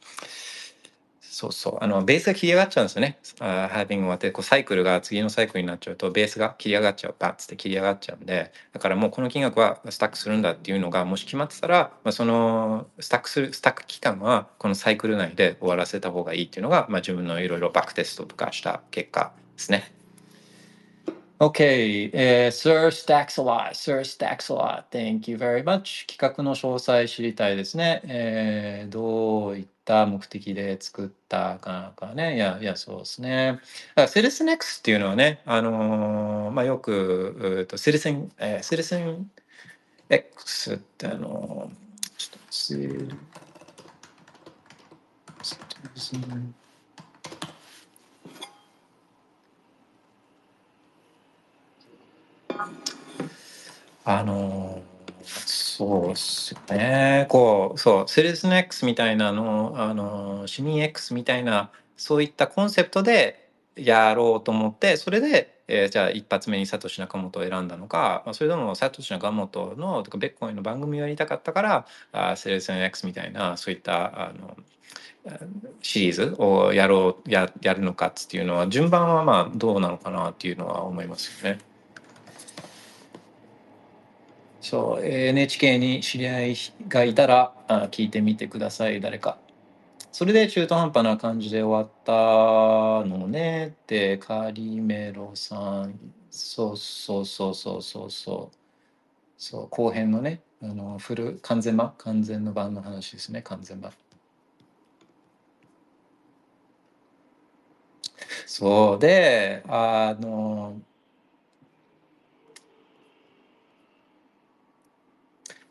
[1.32, 1.78] そうそう。
[1.80, 3.20] あの、ベースが切り上がっちゃうんですよね。
[3.40, 7.16] あハービング終わって、こうサイクルが次のサイクルになっちゃうと、ベースが切り上がっちゃう。
[7.20, 19.99] バッツって切り上がっちゃうんで、だからもうこの金額はスタックするんだっていうのが、もし決まってたら、まあ、そのスタックする、スタック期間はこのサイクル内で終わらせた方がいいっていうのが、まあ、自分のいろいろバックテストとかした結果ですね。
[21.42, 22.12] Okay,
[22.48, 23.74] uh, Sir Stacks a lot.
[23.74, 24.92] Sir Stacks a lot.
[24.92, 26.06] Thank you very much.
[26.06, 28.02] 企画の詳細知りたいですね。
[28.04, 32.36] えー、どういった目的で作ったかかね。
[32.36, 33.54] いや、いや、そうですね。
[33.54, 33.62] だか
[34.02, 39.32] ら、セルスネックスっていうのはね、あのー、まあ、よく、うとセルセン、えー、セルセン
[40.10, 43.10] X ってあのー、ちょっと、セル、
[45.96, 46.22] セル
[54.06, 54.82] あの
[55.24, 57.26] そうっすよね。
[57.30, 74.58] こう、そう、セレスネ X みたいなの、あの、主任 X みたいな、そういったコンセプトでやろうと思って、それで、えー、じゃあ一発目にサトシ・ナカモトを選んだのか、まあそれともサトシ・ナカモトのとかベッコイの番組をやりたかったからあセレスネ X みたいなそういったあの
[75.84, 81.60] シリーズをやろうややるのかっていうのは順番はまあどうなのかなっていうのは思いますよね。
[84.62, 86.56] そう、NHK に知り合い
[86.88, 89.38] がいたらあ聞いてみてください、誰か。
[90.12, 98.58] それで中途半端な感じで終わったのねって、カリメロさん、そうそうそうそうそうそう、
[99.38, 103.94] そう後編のね、あのフル完全版、完全の版の話ですね、完全版。
[108.46, 110.82] そうで、あの、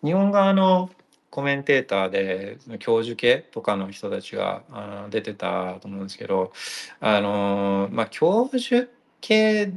[0.09, 0.89] 日本側の
[1.29, 6.51] コメンテーターで教授系とかの人たちがあ出てたと思うんですけど
[6.99, 8.89] あのまあ教授
[9.21, 9.71] 系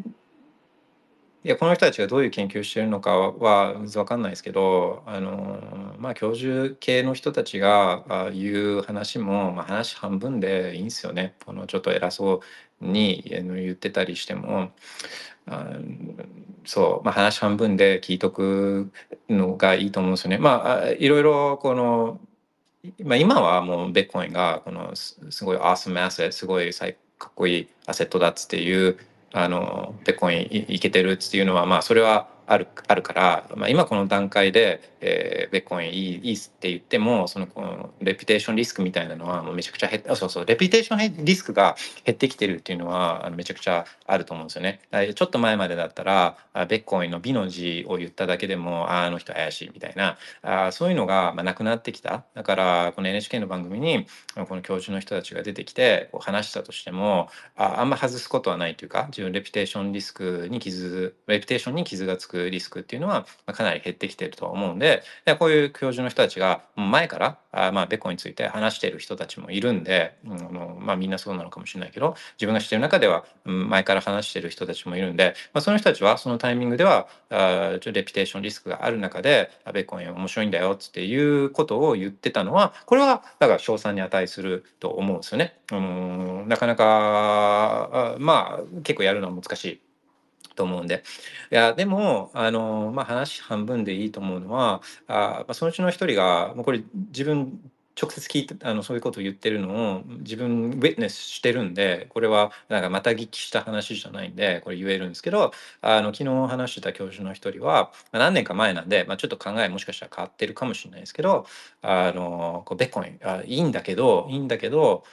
[1.43, 11.35] いやこの人たちがどういう研究してるのかは分かんないですけどあのまあ教授系の人たちが言う話も、まあ、話半分でいいんですよね。
[11.45, 12.41] このちょっと偉そ
[12.81, 14.71] うに言ってたりしても
[15.47, 15.67] あ
[16.65, 18.91] そう、まあ、話半分で聞いとく
[19.29, 20.37] のがいいと思うんですよね。
[20.37, 22.19] まあいろいろこの
[23.03, 28.97] まあ、今はもうベッコインがこのすごいアースマスすごいかっこいいアセットだっつっていう
[29.33, 44.81] あのベッコインいけてるっていうのはまあそれはあるあるから、まあ、今この段階で、えー、ベッコインいいいいって言ってもそのこのレピュテーションリスクみたいなのはもうめちゃくちゃ減ってそうそうレピュテーションリスクが減ってきてるっていうのはあのめちゃくちゃあると思うんですよね。
[45.15, 46.35] ちょっと前までだったら
[46.67, 52.25] ベッコインの美の字を言っただけでもああの人怪しいみたいなあそういうのが、まあ、なくなってきた。
[52.33, 54.05] だからこの NHK の番組に
[54.49, 65.03] この教授の人たちが出てきてこう話したとしてもああんま外すことはないというか自分レピュテーションリスクに傷レピュテーションに傷がつくリスクっていうのはかなり減ってきてると思うんで
[65.39, 85.57] こういう教授の人たちが前からあまあベコについて話してる人たちもいるんで、うん、まあみんなそうなのかもしれないけど自分が知ってる中では前から話してる人たちもいるんで、まあ、その人たちはそのタイミングではあレピテーションリスクがある中でベコイン面白いんだよっていうことを言ってたのはこれはだから賞賛に値すると思うんですよね。
[85.71, 89.81] うんなかなかまあ結構やるのは難しい
[90.55, 91.03] と思うんで。
[91.51, 97.59] いや、でも、あの、まあ、話半分でいいと思うのは、あま、そのうちの一人が、もうこれ自分
[97.99, 111.45] 直接聞いてあのそういうことを言ってるのを自分ウィッネスしてるんでこれはなんかまた聞きした話じゃないんでこれ言えるんですけどあの昨日話してた教授の一人は、まあ、何年か前なんで、まあ、ちょっと考えもしかしたら変わってるかもしれないですけど
[111.81, 115.03] あのこうベッコインあいいんだけどいいんだけど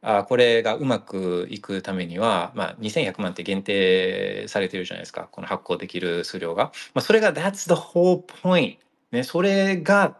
[0.00, 5.28] あこれがうまくいくためには、まあ、2100万って限定されてるじゃないですか。
[5.30, 8.78] この発行できる数量が、まあ、それが That's the whole point、
[9.10, 10.16] ね、それが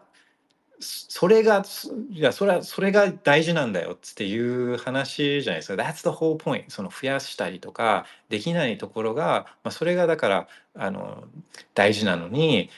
[0.81, 1.65] それが
[2.09, 5.81] いやそれはそれが大事なんだよっていう話じゃないですか。
[5.81, 11.25] That's the whole point その増やしたりとかできないところが、まあ、それがだからあの
[11.73, 12.69] 大事なのに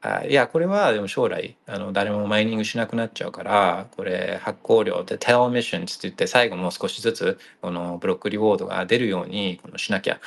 [0.00, 10.20] あいやこれはでも将来あの誰もマイニングしなくなっちゃうからこれ発行量で Tell Missions って言って最後もう少しずつこのブロックリウォードが出るようにこのしなきゃ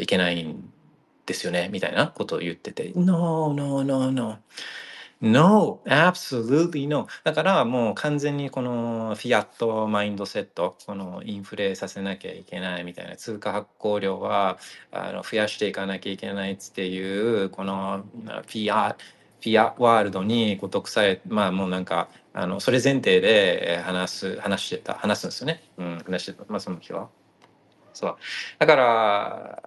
[0.00, 0.70] いけないん
[1.26, 4.38] ですよねみたいなことを言ってて No no no no
[5.22, 7.06] No, absolutely no.
[7.24, 14.58] だからもう完全にこのフィアットマインドセット、このインフレさせなきゃいけないみたいな通貨発行量は
[14.90, 18.96] あの増やしていかなきゃいけないっていうこのフィア
[19.40, 25.62] フィアワールドにこう毒されまあもうなんかあのそれ前提で話す話してた話すんですよね。
[25.76, 27.08] うん、話してたまあその日は。
[27.92, 28.16] そう
[28.58, 29.62] だから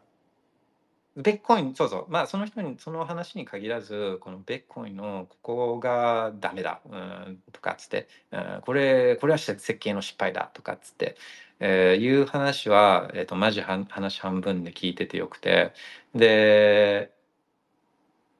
[1.15, 2.05] ベッコイン、そうそう。
[2.09, 11.15] まあ、その人に、その話に限らず、このベッコインのここがダメだ、うん、とかっつって、うん、これ、これは設計の失敗だとかっつって、
[11.59, 15.73] えー、いう話は、えっ、ー、と、マジ話半分で聞いててよくて、
[16.15, 17.11] で、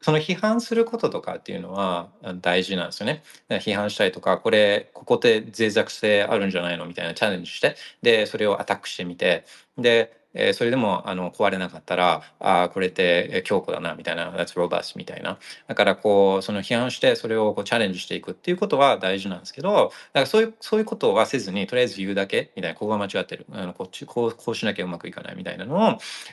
[0.01, 2.09] その批判することとかっていうのは
[2.41, 3.23] 大事なんですよね。
[3.49, 6.85] 批判したりとか、これ、ここで脆弱性あるんじゃないの？
[6.85, 9.45] みたいなチャレンジして、で、それをアタックしてみて、
[9.77, 15.37] で、え、それでもあの壊れなかったらああこれって強固だなみたいな That's robust みたいな。
[15.67, 23.45] だからこうその批判してそれをこうチャレンジしていくっていうことは大事なんですけどだからそういうそういうことはせずにとりあえず言うだけみたいなここが間違ってる。
[23.51, 25.79] あのこっちこうこうしなきゃうまくいかないみたいなのを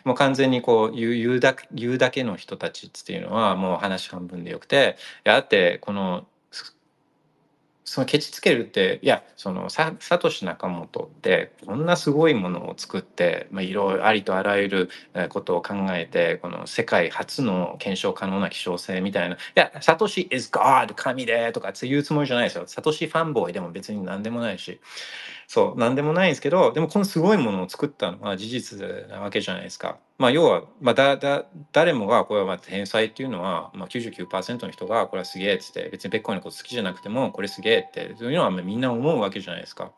[0.04, 4.96] もう完全にこう言う言うだけ言うだけの人たちっていうのはもう話半分でよくて
[5.26, 6.26] いやだってこの
[7.90, 14.90] そのケチつけるっていやそのサトシ仲本ってこんなすごいものを作って、まあ、いろいろありとあらゆる
[15.28, 19.34] ことを考えてこの世界初の検証可能な希少性みたいな。
[19.34, 22.64] いやサトシ is God 神でとかっていうつもりじゃないですよ。
[22.68, 24.78] サトシファンボーイでも別に何でもないし。
[25.52, 28.78] そう何でもないんですけどでもこのすごいものを作ったのは事実
[29.08, 29.98] なわけじゃないですか。
[30.16, 39.90] まあ要は、まあ、だだ誰もがこれはまあ天才っていうのは、まあ、99%の人がこれはすげえっつって別にベッコイのこと好きじゃなくてもこれすげえってそういうのはみんな思うわけじゃないですか。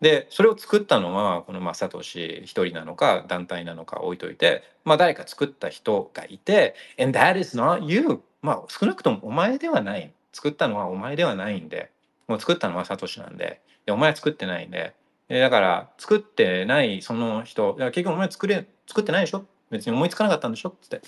[0.00, 11.90] でそれを作ったのはこのまあサトシ一人なのか団体なのか置いといて、まあ、誰か作った人がいて「And that is not you」まあ少なくともお前ではない作ったのはお前ではないんで
[12.28, 14.94] もう作ったのはサトシなんででお前作ってないんで、
[15.28, 19.46] えだから作ってないその人、結局お前作れ、作ってないでしょ？
[19.70, 20.70] 別に思いつかなかったんでしょ？
[20.70, 21.00] っつって。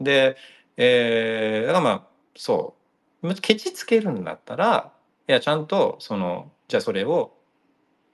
[0.00, 0.36] で、
[0.76, 2.02] えー、だからまあ、
[2.36, 2.74] そ
[3.22, 3.34] う。
[3.34, 4.92] ケチつけるんだったら、
[5.28, 7.36] いや、ちゃんと、その、じゃあそれを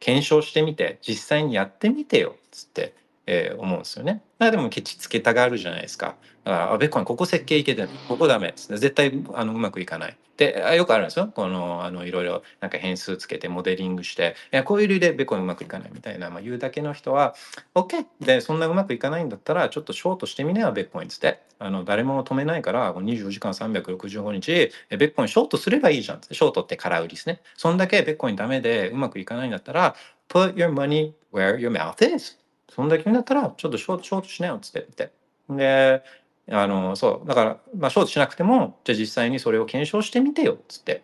[0.00, 2.34] 検証してみて、実際にやってみてよ。
[2.36, 2.94] っ、つって。
[3.26, 4.22] えー思うんですよね。
[4.38, 6.16] まあでもケチつけたがるじゃないですか。
[6.44, 10.16] だからあベッコインここ設計いけてるここダメです絶対あのうまくいかない。
[10.36, 11.30] であよくあるんですよ。
[11.34, 17.34] このあのいろいろなんか変数つけてモデリングしていやこういう理由でベッコインうまくいかないみたいな、まあ、言うだけの人は
[17.74, 27.40] OK でそんなうまくいかないんだったらちょっとショートしてみなよベッコインつってあの誰も止めないから24時間365日ベッコインショートすればいいじゃんショートって空売りですね。
[27.56, 29.96] そんだけベッコインダメでうまくいかないんだったら
[30.28, 32.38] Put your money where your mouth is
[32.68, 35.12] そんだけ言うんだったらちょっとショートショートしなよっつって言って
[35.50, 36.02] で
[36.50, 41.02] あのそうだから、まあ、ショートしなくてもじゃあ実際にそれを検証してみてよっつって、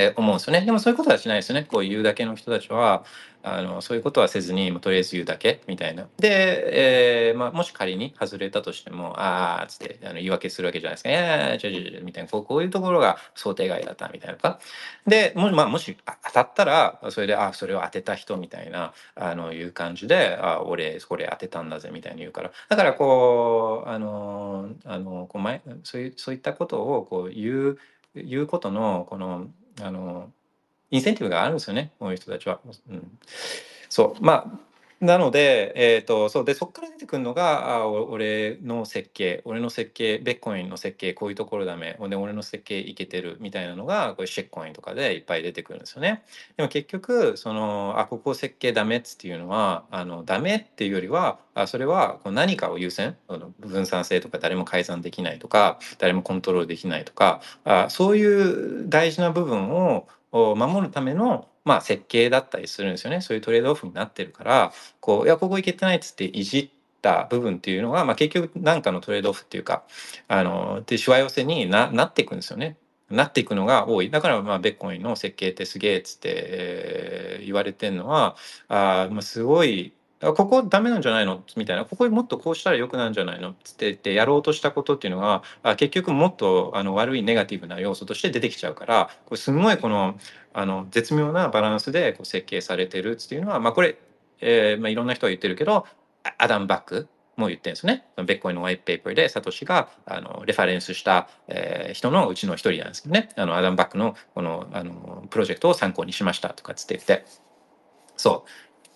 [0.00, 0.62] え思うんですよね。
[0.62, 1.64] でもそういうことはしないですよね。
[1.64, 3.04] こう言うだけの人たちは
[3.42, 6.06] あのそういうことはせずにとりあえず言うだけみたいな。
[6.18, 11.10] で、えーまあ、もし仮に外れたとしてもああっつってあの言い訳するわけじゃないですか。
[11.10, 12.30] いやいや違う違う違うみたいな。
[12.30, 14.60] こうこういうところが想定外だったみたいなとか。
[15.06, 22.50] でも,、まあ、もし当たったらそれであそれを当てた人みたいなあのいう感じであ俺これ当てたんだぜみたいに言うから。
[22.68, 27.78] だからこうあのあのこう前そういうそういったことをこう言う
[28.14, 29.46] 言うことのこの
[29.80, 30.30] あの
[30.90, 32.60] インセンティブがあるんですよねこういう人たちは。
[32.88, 33.18] うん、
[33.88, 34.69] そうまあ
[35.00, 46.22] なので、えー、とそうでそこから出てくるのがあお俺の設計俺の設計ベッコインの設計こういうところダメで俺の設計いけてるみたいなのがこれシェッコインとかでいっぱい出てくるんですよね。
[46.58, 69.84] でも結局そのあここ設計ダメっていうのはあのダメっていうよりはあそれはこう何かを優先あの分散性とか誰も改ざんできないとか誰もコントロールできないとかあそういう大事な部分を守るための、まあ、設計だったりするんですよねそういうトレードオフになってるからこういやここ行けてないっつっていじった部分っていうのが、まあ、結局何かのトレードオフっていうか
[70.26, 72.76] あのでしわ寄せにななっていくんですよね。
[73.08, 78.36] なっていくのが多いだからまあベッコインの設計ってすげえっつって、えー言われてるのは
[78.68, 79.92] あ、まあ、すごい
[80.22, 81.42] あここダメなんじゃないの？
[81.56, 81.84] みたいな。
[81.84, 83.50] ここもっとこうしたらよくなんじゃないの？
[83.50, 85.42] って言ってやろうとしたことっていうのが
[85.76, 90.18] 結局もっとあの悪いネガティブな要素として出てきちゃうからこれすごいこの
[90.52, 93.96] あの絶妙なバランスでこう設計されてるっていうのはまあこれ、
[94.40, 95.86] えーまあ、いろんな人が言ってるけど
[96.36, 98.04] アダム・バックも言ってるんですね。
[98.16, 103.30] ビットコインの white paper でサトシがあの reference した、えー人のうちの一人なんですけどね。
[103.36, 107.24] あのアダム・バックのこのあのプロジェクトを参考にしましたとかつって言って。
[108.16, 108.50] そう。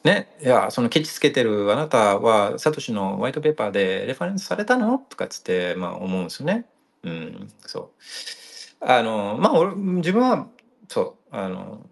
[0.04, 0.36] ね。
[0.42, 4.98] いやそのケチつけてるあなたはサトシの white paper で reference されたの？
[4.98, 6.66] とかっつってまあ思うんですよね。
[7.02, 8.86] うんそう。
[8.86, 10.46] あのまあ俺自分は
[10.88, 11.86] そうあの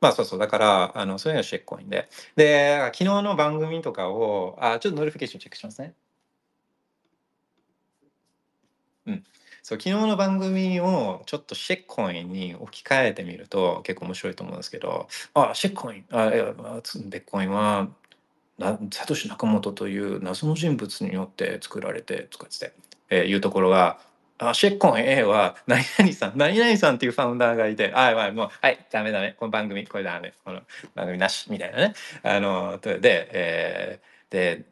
[0.00, 2.08] まあそうそうだからあのそういうのは shitcoin で。
[2.36, 5.94] で昨日の番組とかをあちょっと notification チェックしますね。
[9.06, 9.24] うん、
[9.70, 17.86] そう昨日の番組をちょっと shitcoin に置き換えてみると結構面白いと思うんですけどあ shitcoin あいやあつビットコインは
[18.58, 22.72] なサトシ・ナカモトという謎の人物によって作られてとかって、
[23.10, 24.00] えーいうところが
[24.38, 30.62] あシェッコン A は何々さん 何々さんっていうファウンダーがいてあはいもうはいダメダメこの番組これダメこの
[30.96, 31.94] 番組なしみたいなね。
[32.24, 34.64] あのでで,、えーで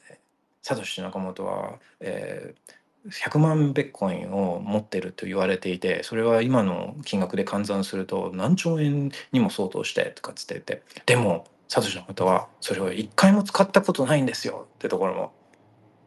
[0.60, 15.32] サトシ・ナカモトは、えー100万ベッコインを持ってると言われていてそれは今の金額で換算すると何兆円にも相当してとかつって言ってでもサトシの方はそれを一回も使ったことないんですよってところも。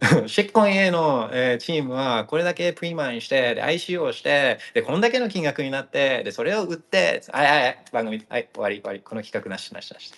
[0.25, 10.11] シェッコン A の、えーチームはこれだけプリマインしてで ICO をしてでこんだけの金額になってでそれを売ってはいはい番組はい終わり終わりこの企画なしなしなし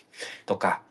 [0.45, 0.81] とか。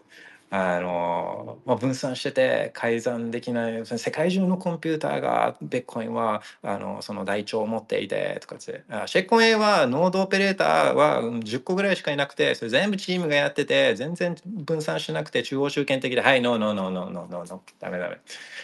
[0.55, 18.19] あのまあ、分散してて改ざんできない世界中のコンピューターがベッコインはあのその台帳を持っていてとかってシェッコン A はノードオペレーターは10個ぐらいしかいなくてそれ全部チームがやってて全然分散しなくて中央集権的ではいノーノーノーノーノーノーノーダメダメ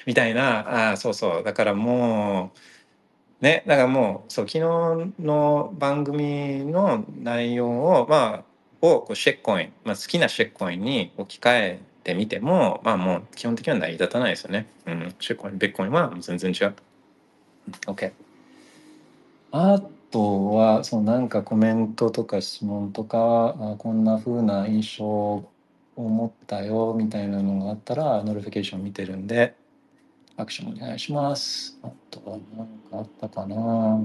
[0.05, 2.53] みたいなあそうそうだからも
[3.41, 4.61] うねだからもうそう昨日
[5.21, 8.48] の番組の内容をまあ
[8.81, 14.67] をこうシェッコイン、まあ、好きなシェッコインに置き換えてみてもまあもう基本的には成り立たないですよね。
[14.87, 16.75] うん、シェッコインベッコインは全然違う。
[17.87, 18.13] OK。
[19.53, 25.51] あとはそうなんかコメントとか質問とかあこんな風な印象を
[25.97, 29.55] 持ったよみたいなのがあったら notification 見てるんで
[30.37, 31.79] アクションお願いします。
[31.83, 34.01] あとは何かあったかな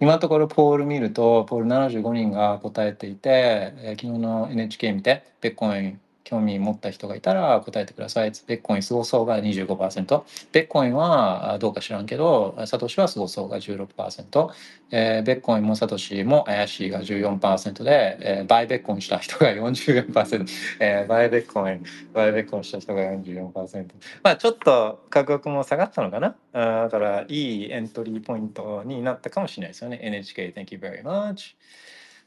[0.00, 8.32] 今のところ poll 見ると poll 75人が答えていて、えー昨日の NHK 見てビットコイン興味持った人がいたら答えてください。
[8.46, 10.22] ビットコインすごそうが25%。
[10.52, 14.50] ビットコインはどうか知らんけど、サトシはすごそうが16%。
[14.90, 20.46] えー、ベッコインもサトシも怪しいが14%で、えー、バイベッコインした人が44%。
[20.80, 23.86] えー、バイベッコイン、バイベッコインした人が44%。
[24.22, 26.36] まあちょっと価格も下がったのかな？
[26.52, 29.98] あだからいいエントリーポイントになったかもしれないですよね。
[30.02, 31.54] NHK, thank you very much.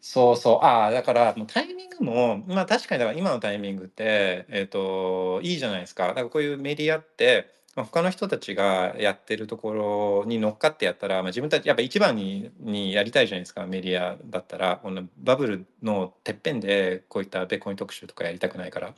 [0.02, 0.66] そうそう。
[0.66, 6.08] ああ、だからもうタイミングも、まあ確かにだから今のタイミングって、えっ、と、いいじゃないですか。
[6.08, 9.74] だからこういうメディアって、まあ他の人たちがやってるとこ
[10.24, 18.94] ろに乗っかってやったら、まあ、自分たちやっぱ一番ににやりたいじゃないですかメディアだったらこのバブルのてっぺんでこういったベコイン特集とかやりたくないから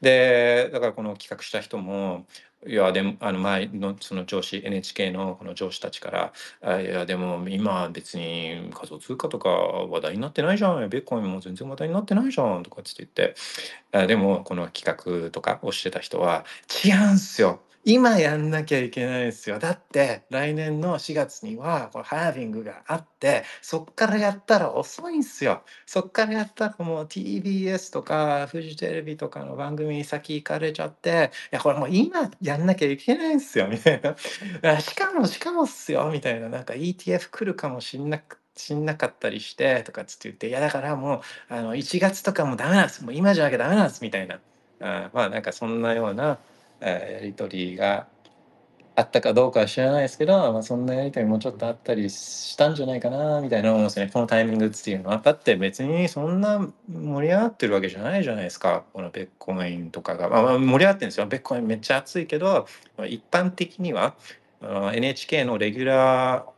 [0.00, 2.26] でだからこの企画した人も
[2.66, 10.88] いやでもあの前のその上司 NHK のこの上司たちから「あいやでも今別に仮想通貨とか話題になってないじゃん。
[10.88, 13.34] ビッコインも全然話題になってないじゃん」とかって言って
[13.92, 14.84] あでもこの企
[15.24, 16.44] 画とかをしてた人は
[16.84, 17.60] 「違うんすよ。
[17.84, 19.58] 今やんなきゃいけないですよ。
[19.58, 25.62] だって来年の4月にはこのハービングがあってそっからやったら遅いんですよ。
[25.86, 34.00] そっからやったらもう TBS とかフジテレビとかの番組に先行かれちゃっていやこれもう今やんなきゃいけないんですよみたい
[34.62, 34.80] な。
[34.80, 41.16] しかもしかもっすよみたいななんか ETF 来るかもしんなくしんなかったりしてとかつって言っていやだからも
[41.50, 44.38] うあの1月とかもダメなんですもう今じゃなきゃダメなんですみたいな
[44.80, 46.38] あまあなんかそんなような
[46.88, 48.06] やり取りが
[48.96, 54.08] あったかどうかは知らないですけど、まあ、そんなやり取りもちょっとあったりしたんじゃないかなみたいな思うんですね。
[54.12, 58.84] このタイミングっていうのはだって別にそんな盛り上がってるわけじゃないじゃないですか。
[58.92, 61.26] このベッコインとかが、まあ、盛り上がってるんですよ。
[61.26, 62.66] ベッコインめっちゃ熱いけど
[63.08, 64.14] 一般的には
[64.62, 66.54] NHK のレギュラー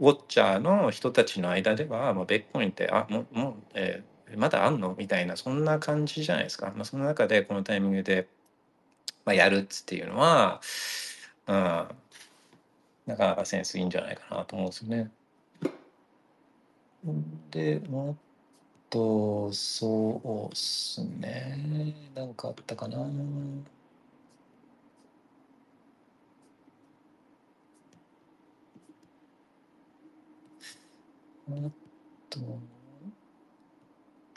[0.00, 4.94] ウォッチャーの人たちの間では、まあ、ベッコインってあもうもう、えー、まだあんの？
[4.98, 8.26] みたいなそんな感じじゃないですか、まあ、その中でこのタイミングで
[9.24, 10.60] まあ、やるっていうのは、
[11.46, 11.54] うん、
[13.06, 15.10] なかなかセンスいいんじゃないかなと思うんですよね。
[17.50, 18.16] で、もっ
[18.90, 21.94] と、そうっすね。
[22.14, 22.98] なんかあったかな。
[31.48, 31.52] あ
[32.30, 32.40] と、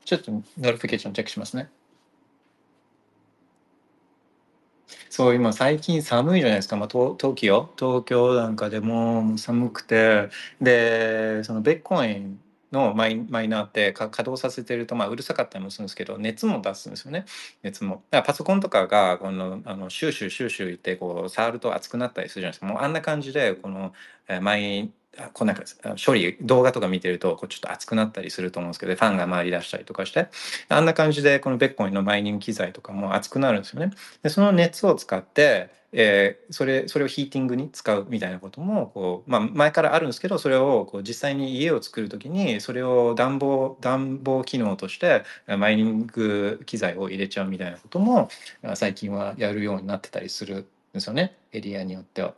[0.05, 1.69] ちょっと notification チェックしますね。
[5.18, 6.76] そう、今最近寒いじゃないですか。
[6.78, 10.30] まあ、東東京東京なんかでも寒くて、
[10.61, 12.39] で、そのビットコイン
[12.72, 17.26] のマイマイナーって稼働させてると、まあ、うるさかったりもするんですけど、熱も出すんですよね。
[17.63, 18.03] 熱も。
[18.11, 22.65] だからパソコンとかが、この、あの、シューシューシューシュー言って、こう、触ると熱くなったりするじゃないですか。
[22.68, 23.93] もうあんな感じで、この、
[24.41, 24.91] マイ
[25.34, 25.63] こうなんか
[26.03, 30.28] 処理動画とか見てるとこうちょっと熱くなったりすると思うんですけどファンが回り出したりとかして
[30.70, 33.91] あんな感じでこのベッコインのマイニング機材とかも熱くなるんですよね。
[34.24, 48.30] でその熱を使って、えー、それそれをヒーティングに使うみたいなこともこう、まあ、前からあるんですけどそれをこう実際に家を作る時にそれを暖房暖房機能としてマイニング機材を入れちゃうみたいなことも
[48.76, 52.34] 最近はやるようになってたりするんですよねエリアによっては。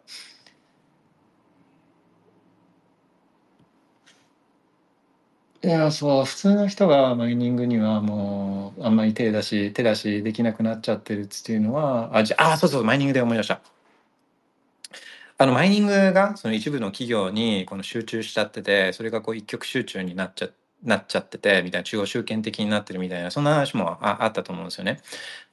[5.62, 13.62] いや、そう、普通の人がマイニングにはもうあんまり手出し手出しできなくなっちゃってるっていうのは、あ、じゃあ、そうそう、マイニングで思い出した。
[15.41, 20.49] あのマイニングがその一部の企業にこの集中しちゃってて、それがこう一極集中になっちゃ
[20.84, 25.01] なっちゃっててみたいな中央集権的になってるみたいなそんな話もああったと思うんですよね。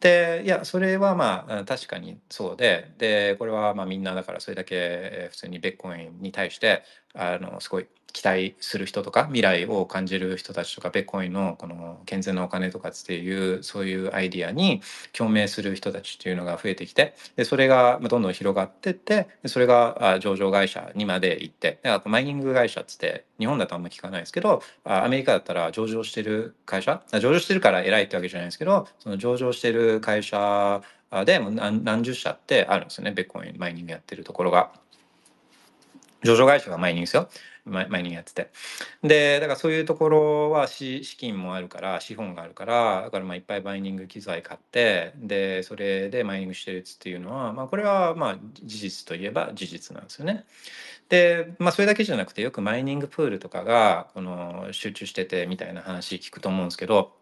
[0.00, 6.82] でいやそれはまあ確かにそうででこれはまあみんなだからそれだけ普通にベッコインに対して
[7.14, 7.86] あのすごい
[8.17, 14.81] 期待する人とか未来を感じる人たちとかベッコインのこの健全なお金とかっていうそういうアイディアに
[15.12, 30.81] 共鳴する人たちっていうのが増えてきてでそれがどんどん広がってってそれが上場会社にまで行ってあとマイニング会社っつって日本だとあんま聞かないですけどアメリカだったら上場してる会社上場してるから偉いってわけじゃないですけどその上場してる会社
[31.27, 34.71] でも何十社ってあるんですよねベッコインマイニングやってるところが。
[36.23, 37.29] 上場会社がマイニングですよ。
[37.67, 38.51] マイニングやってて。
[39.03, 50.45] で、だからそういうところは資金もあるから、資本があるから、だからまあいっぱいマイニング機材買って、で、それでマイニングしてるっていうのは、まあこれはまあ事実といえば事実なんですよね。
[51.09, 57.17] で、まあそれだけじゃなくて、よくマイニングプールとかが、この集中しててみたいな話聞くと思うんですけど、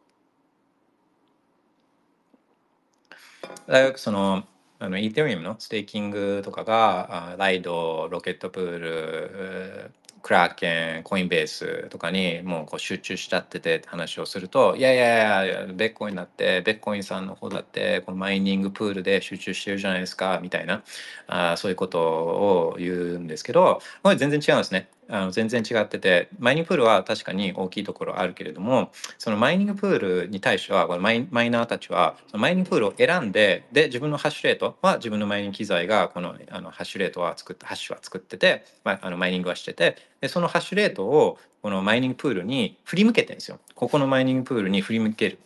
[3.69, 4.45] よくその、
[4.79, 9.91] あのイーテリウムのステーキングとかがライドロケットプール
[10.25, 20.83] クラーケンコインベースとかにもうこう集中しちゃっててって話をするといやいやいやベッコインだってベッコインさんの方だってこのマイニングプールで集中してるじゃないですかみたいな
[21.27, 24.89] あそういうことを言うんですけどこれ全然違うんですね。
[25.09, 43.59] あの全然違っててマイニングプールは確かに大きいところあるけれどもそのマイニングプールに対してはこのマイマイナーたちはそのマイニングプールを選んでで自分のハッシュレートは自分のマイニング機材がこのあのハッシュレートは作ってハッシュは作ってて、まあ、のマイニングはしててでそのハッシュレートをこのマイニングプールに振り向けてるんですよ。
[43.75, 45.39] ここのマイニングプールに振り向ける。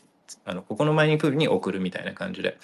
[0.44, 2.58] あのここのマイニングプールに送るみたいな感じで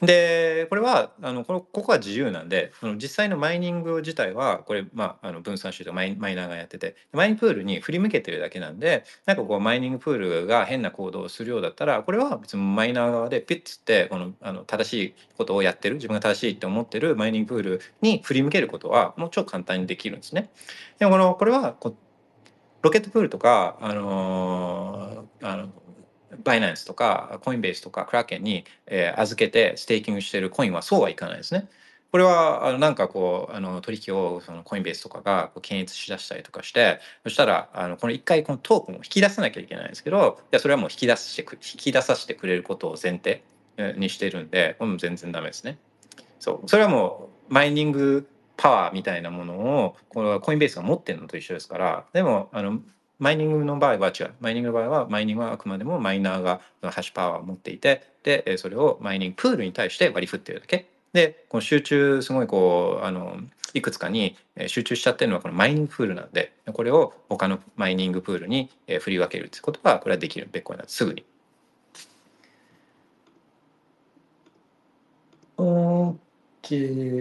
[0.00, 20.50] でこれはあのこのここは自由なんでその実際のマイニング自体はこれ、まあ、あの分散してマイマイナーがやっててマイニングプールに振り向けてるだけなんでなんかこうマイニングプールが変な行動をするようだったらこれは別にマイナー側でピッツってこのあの正しいことをやってる自分が正しいって思ってるマイニングプールに振り向けることはもう超簡単にできるんですね。
[20.98, 21.96] でもこのこれはこ
[22.82, 25.68] ロケットプールとか、あのー、あの
[26.44, 31.68] バイナンスとかコインベースとかクラーケンに、え、預けてステーキングしてるコインはそうはいかないですね。
[32.12, 43.42] これはあのなんかこうあの取引をそのコインベースとかがこう検閲しだしたりとかしてそしたらあのこの一回このトークンを引き出さなきゃいけないんですけどいやそれはもう引き出して引き出させてくれることを前提
[43.96, 45.78] にしてるんでこれも全然ダメですね。
[46.38, 48.28] そうそれはもうマイニング
[48.58, 52.80] パワーみたいなものをこのコインベースが持ってるのと一緒ですからでもあの
[53.22, 54.32] マイニングの場合は違う。
[54.40, 60.88] マイニングの場合は、マイニングはあくまでもマイナーがハッシュパワーを持っていて、で、それをマイニングプールに対して割り振ってるだけ。
[61.12, 63.36] で、この集中、すごいこう、あの、
[63.74, 64.34] いくつかに
[64.66, 68.70] 集中しちゃってるのはこのマイニングプールなんで、これを他のマイニングプールに
[69.00, 70.48] 振り分けるってことは、これはできる。
[70.50, 71.24] 別個になってすぐに。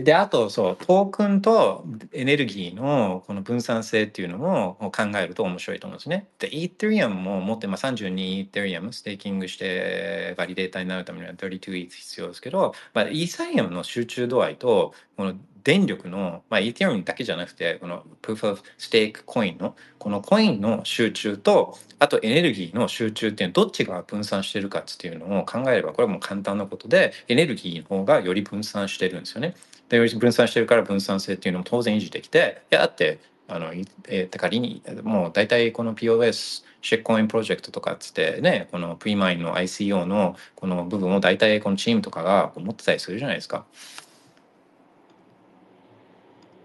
[0.04, 1.84] であとそうトークンと
[2.14, 6.28] エネルギーのこの分散性っていうのも考えると面白いと思うんですね。
[6.38, 29.56] で、イー t リアムも持って、まあ、32イー t リアムステーキングしてバリデータになるためには32イー必要ですけど、まあ、イーサリアムの集中度合いとこの電力の、まあ、イー t リアムだけじゃなくてこの Proof of Stake コインのこのコインの集中とあとエネルギーの集中っていうのはどっちが分散してるかっていうのを考えればこれはもう簡単なことでエネルギーの方がより分散してるんですよね。
[29.90, 33.74] でより分散してるから分散性っていうのも当然維持できていやだってあの、
[34.08, 43.66] えー、仮にもう大体この POS シェックコインプロジェクトとかっつってねこのプリマインの ICO のこの部分を大体このチームとかが持ってたりするじゃないですか。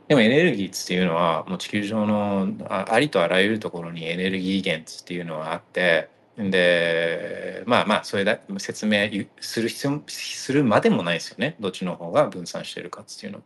[0.08, 9.08] でもエネルギーっていうのはもう地球上のありとあらゆるところにエネルギー源っていうのはあってでまあまあそれだ説明
[9.40, 13.42] する必要するまでもないですよねどっちの方が分散してるかっていうの。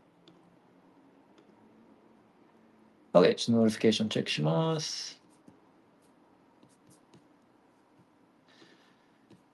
[3.13, 5.21] OK ちょっと notification チェックします。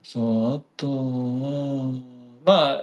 [0.03, 2.16] そうあとは
[2.47, 2.83] まあ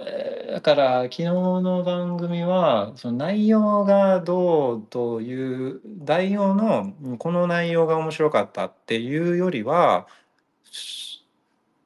[0.52, 10.06] だから昨日の番組はその内容がどうという内容のこの内容が面白かったっていうよりは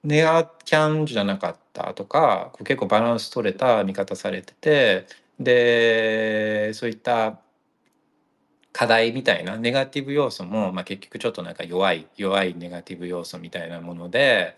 [0.03, 5.07] ネガキャンじゃなかったとか結構バランス取れた見方されてて
[5.39, 7.39] でそういった
[8.73, 14.57] 課題みたいなネガティブ要素も、まあ、結局ちょっとなんか弱い弱いネガティブ要素みたいなもので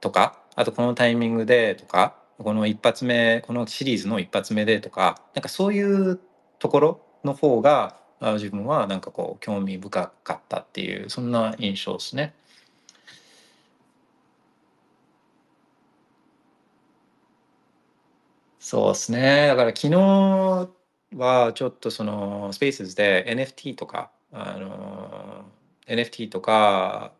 [0.00, 6.20] とかあとこのタイミングでとかこの一発目このシリーズの一発目でとかなんかそういう
[6.58, 12.34] ところの方が自分はなんかこう興味深かったっていうそんな印象ですね。
[18.60, 20.68] そうですねだから昨日
[21.16, 25.44] はちょっとそのスペースで NFT とかあの
[25.86, 27.12] NFT とか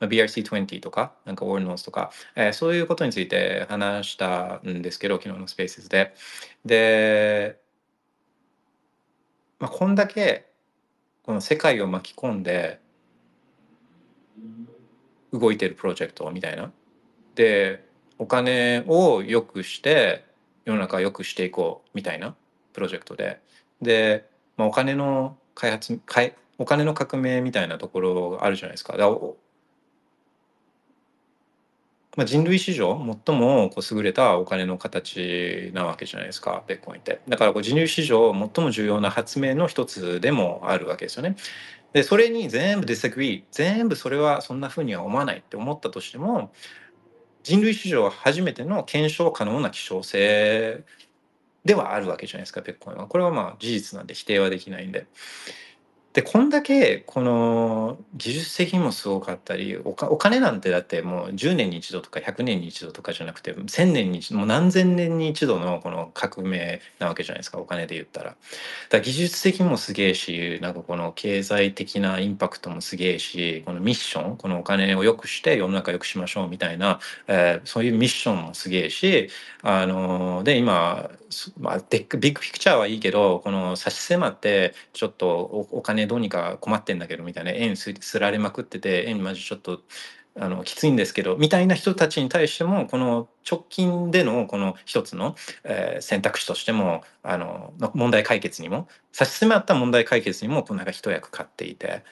[0.00, 6.14] BRC20 とか、なんかオールノースとか、えー、そういうことについて話したんですけど、昨日のスペースで。
[6.64, 7.60] で、
[9.58, 10.46] まあ、こんだけ
[11.24, 12.80] この世界を巻き込んで
[15.32, 16.70] 動いてるプロジェクトみたいな。
[17.34, 17.88] で、
[18.18, 20.24] お金を良くして
[20.64, 22.36] 世の中を良くしていこうみたいな
[22.74, 23.40] プロジェクトで。
[23.80, 25.98] で、まあ、お金の開発、
[26.58, 28.96] お金の革命みたいなところがあるじゃないですか。
[28.96, 29.18] だか
[32.16, 32.96] まあ、人類史上
[33.26, 37.20] 最もこう優れたお金の形なわけじゃないですかベッコインって。
[37.28, 41.36] だからこう人類史上最も重要な発明の一つでもあるわけですよね。
[41.92, 46.52] でそれに全部 disagree 全部それはそんなふうには思わないって思ったとしても
[47.44, 50.82] 人類史上初めての検証可能な希少性
[51.64, 53.06] ではあるわけじゃないですかベッコインは。
[53.06, 55.06] これはまあ事実なんで否定はできないんで。
[56.14, 68.36] でこんだけこの技術的にもすごかったりお金なんてだってもう10年に一度とか100年に一度とかじゃなくて1000年に一度もう何千年に一度のこの革命なわけじゃないですかお金で言ったら。
[68.90, 79.30] だら技術的にもすげえしなんかこの経済的なインパクトもすげえしこのミッションこのお金を良くして世の中良くしましょうみたいな、えーそういうミッションもすげえし
[79.62, 81.10] あので今、
[81.58, 85.28] まあ、でビッグピクチャーはいいけどこの差し迫ってちょっと
[85.70, 89.80] お金どうにか困ってんだけどみたいな円すられまくってて円マジちょっと
[90.36, 102.02] あのきついんですけどみたいな人たちに対してもこの直近でのこの一つの、えー選択肢としてもあの問題解決にも差し迫った問題解決にもこうなんか一役買っていて。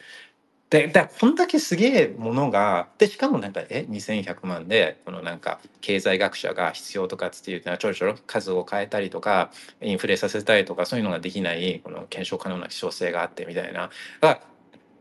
[0.72, 9.50] ででこんだけすげえものがでしかもなんかえ2100万でこのなんか経済学者が必要とかっつって言うのはちょろちょろ数を変えたりとか
[9.82, 13.90] インフレさせたりとかそういうのができないこの検証可能な希少性があってみたいな。
[14.22, 14.40] が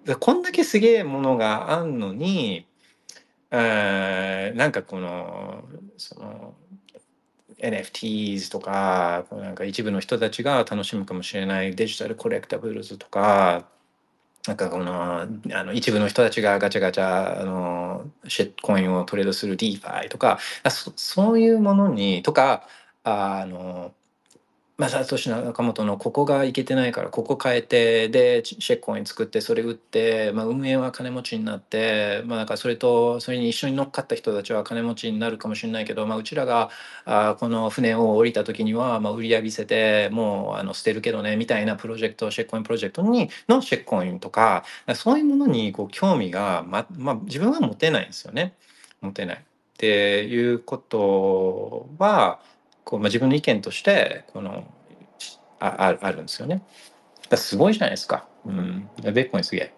[0.04, 2.66] でこんだけすげえものがあんのに、
[3.52, 5.64] えーなんかこの
[5.98, 6.54] その
[7.60, 13.70] NFTs とかなんか一部の人たちが楽しむかもしれないデジタルコレクタブルズとか
[14.48, 15.28] なんかこのあ
[15.64, 20.40] の一部の人たちがガチャガチャあのシェットコインをトレードする DeFi とか
[20.70, 22.68] そそういうものにとか
[23.04, 23.94] あの
[24.82, 36.72] まあ、サトシ仲本のここがいけてないからここ変えてでシェッコイン作ってそれ売って、まあ、運営は金持ちになって、まあ、なんかそれとそれに一緒に乗っかった人たちは金持ちになるかもしれないけど、まあ、うちらが
[37.06, 44.64] あこの船を降りた時には、まあ、売り上げせてもうあの捨てるけどねみたいなプロジェクトシェッコインプロジェクトにのシェッコインとか
[44.96, 48.56] そういうものにこう興味が、ままあ、自分は持てないんですよね。
[49.00, 49.36] 持てない。
[49.38, 49.40] っ
[49.78, 52.40] ていうことは
[52.84, 54.64] こう、まあ、自分の意見としてこの
[55.60, 56.64] あああるんですよね。
[57.36, 58.28] すごいじゃないですか。
[58.46, 58.90] うん。
[59.02, 59.74] ベッコインすげえ。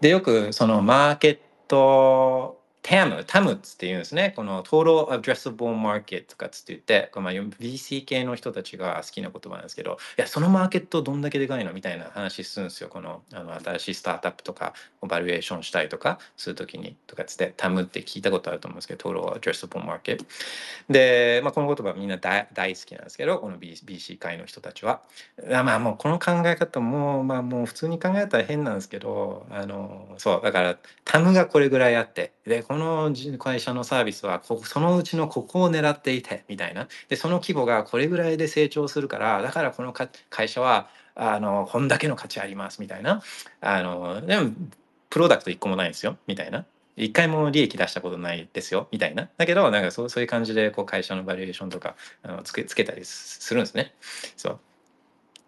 [0.00, 1.38] でよくそのマーケッ
[1.68, 4.32] ト TAM、TAM って言うんですね。
[4.34, 12.88] この Total Addressable Market とかっつって言って、これまあ VC 系の人たちが好きな言葉なんですけど、いや、そのマーケットどんだけでかいのみたいな話するんですよ。
[12.88, 20.24] このあの新しいスタートアップとかバリエーションしたりとかするときにとかっつって TAM って聞いたことあると思うんですけど、Total Addressable Market。
[20.90, 25.02] で、まあ、この言葉みんな大大好きなんですけど、この BC 界の人たちは。
[25.48, 36.88] まあもうこの考え方も、まあもう普通に考えたら変なんですけど、あの、そう、だから、タムがこれぐらいあって、で、この会社のサービスはここ、そのうちのここを狙っていて、みたいな。
[37.10, 43.22] で、その規模がこれぐらいで成長するから、だからこの会社は、あの、こんだけの価値あります、みたいな。
[43.60, 44.52] あの、でも、
[45.10, 46.64] プロダクト一個もないですよ、みたいな。
[46.96, 49.28] 一回も利益出したことないですよ、みたいな。
[49.36, 53.92] だけど、なんかそうそういう感じで、こう、会社のバリエーションとか、あのつけつけたりするんですね。
[54.38, 54.60] そう。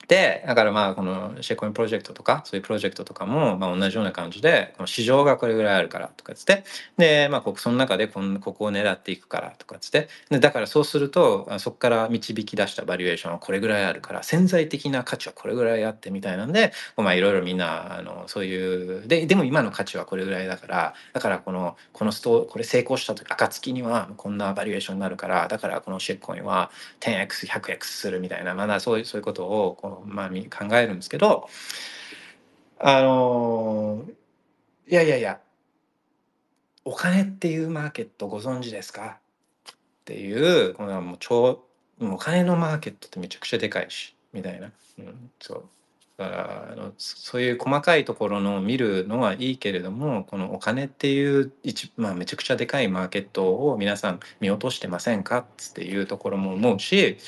[0.08, 6.64] で、だからまあ、このシェコインプロジェクトとか、そういうプロジェクトとかも、まあ同じような感じで、市場がこれぐらいあるからとかつって、
[6.98, 30.34] で、まあ、その中でこんここを狙っていくからとかつって、でだからそうすると、そこから導き出したバリエーションはこれぐらいあるから、潜在的な価値はこれぐらいあってみたいなんで、まあいろいろみんな、あの、そういう、で、でも今の価値はこれぐらいだから、だからこの、このストこれ成功した時、暁にはこんなバリエーションになるから、だからこのシェッコインは 10x、100x するみたいな、まだそういう、そういうことをこのまあ、考
[30.76, 31.48] えるんですけど、
[32.78, 34.04] あの
[34.88, 35.40] いやいやいや、
[36.84, 39.18] お金っていうマーケットご存知ですか？
[39.70, 39.74] っ
[40.04, 41.64] ていう、このもう超、
[42.00, 44.70] お金のマーケットってめちゃくちゃでかいし、みたいな。
[44.98, 45.64] うん、そう。
[46.16, 57.18] だからあのそういう細かいところの見るのはいいけれどもこのお金っていう一、まあ、めちゃくちゃでかいマーケットを皆さん見落としてませんかっていうところも思うし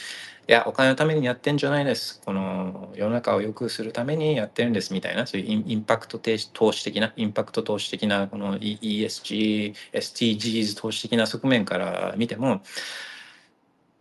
[0.48, 2.22] いやお金のためにやってんじゃないです。
[2.24, 12.62] この世の中を良くするためにやってるんですみたいなそういうインパクト投資的なインパクト投資的なこの E- ESG SDGs 投資的な側面から見ても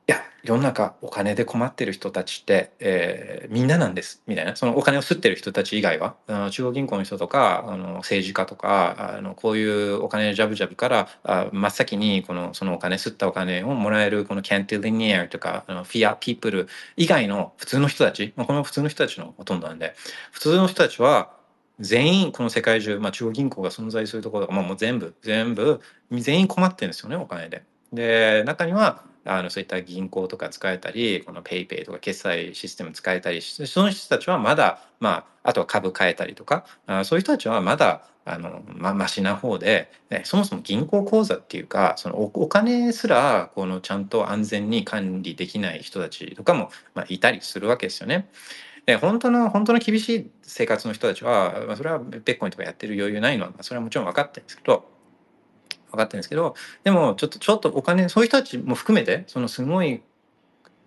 [0.08, 19.94] いや世の中お金で困ってる人たちって、えーみんななんですみたいなそのお金を吸ってる人たち以外はあの中央銀行の人とかあの政治家とかあのこういうお金ジャブジャブからあ真っ先にこのそのお金吸ったお金をもらえるこのキャンティリニアとかあのフィアピープル以外の普通の人たち、まあ、この普通の人たちのほとんどなんで
[20.32, 21.32] 普通の人たちは
[21.80, 25.82] 全員この世界中、まあ、中央銀行が存在するところとか、まあ、もう全部全部
[26.12, 27.64] 全員困ってるんですよねお金で。
[27.94, 48.30] で中にはあのそういった銀行とか使えたりこの PayPay とか決済システム使えたりしてその人たちはまだまああとは株買えたりとかあそういう人たちはまだあのまマシな方で、ね、そもそも銀行口座っていうかそのおお金すらこのちゃんと安全に管理できない人たちとかも、まあ、いたりするわけですよね。
[48.88, 54.95] で本当の本当の厳しい生活の人たちは、まあ、それはベッコインとかやってる余裕ないのは、まあ、それはもちろん分かってるんですけど
[55.96, 60.02] 分かってるんですけどでもちょっとちょっとお金そういう人たちも含めてそのすごい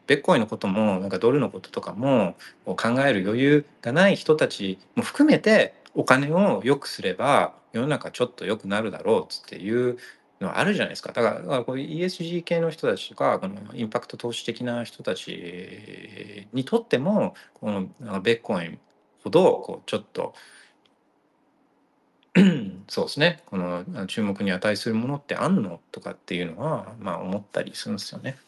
[0.06, 9.98] ベッコイのこともなんかドルのこととかも考える余裕がない人たちも含めてお金を良くすれば世の中ちょっと良くなるだろうっていう
[10.40, 11.12] のはあるじゃないですか。
[11.12, 17.88] だからこういう ESG 系の人たちとかこのインパクト投資的な人たちにとってもこの
[18.22, 18.78] ベッコイン
[19.22, 20.34] ほどこうちょっと
[22.88, 23.42] そうですね。
[23.46, 28.38] この注目に値するものってあんのとかっていうのはまあ思ったりするんですよね。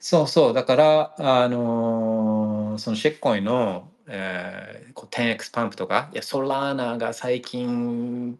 [0.00, 0.54] そうそう。
[0.54, 8.38] だからあのーそのシェッコイの、えー、こう 10x パンプとかいやソラーナが最近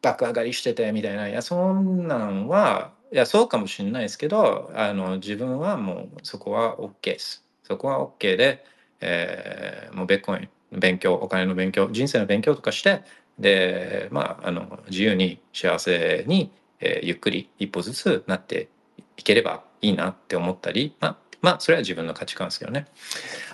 [0.00, 7.44] 爆上がりしててみたいないやそんなんはいやそうかもしれないですけどあの自分はもうそこは OK です。
[7.64, 8.64] そこは OK で、
[9.00, 13.02] えーもうベッコイン勉強お金の勉強人生の勉強とかして
[13.38, 16.50] でまああの自由に幸せに、
[16.80, 18.68] えーゆっくり一歩ずつなって
[19.16, 22.86] いければいいなって思ったりまあまあそれは自分の価値観ですけどね。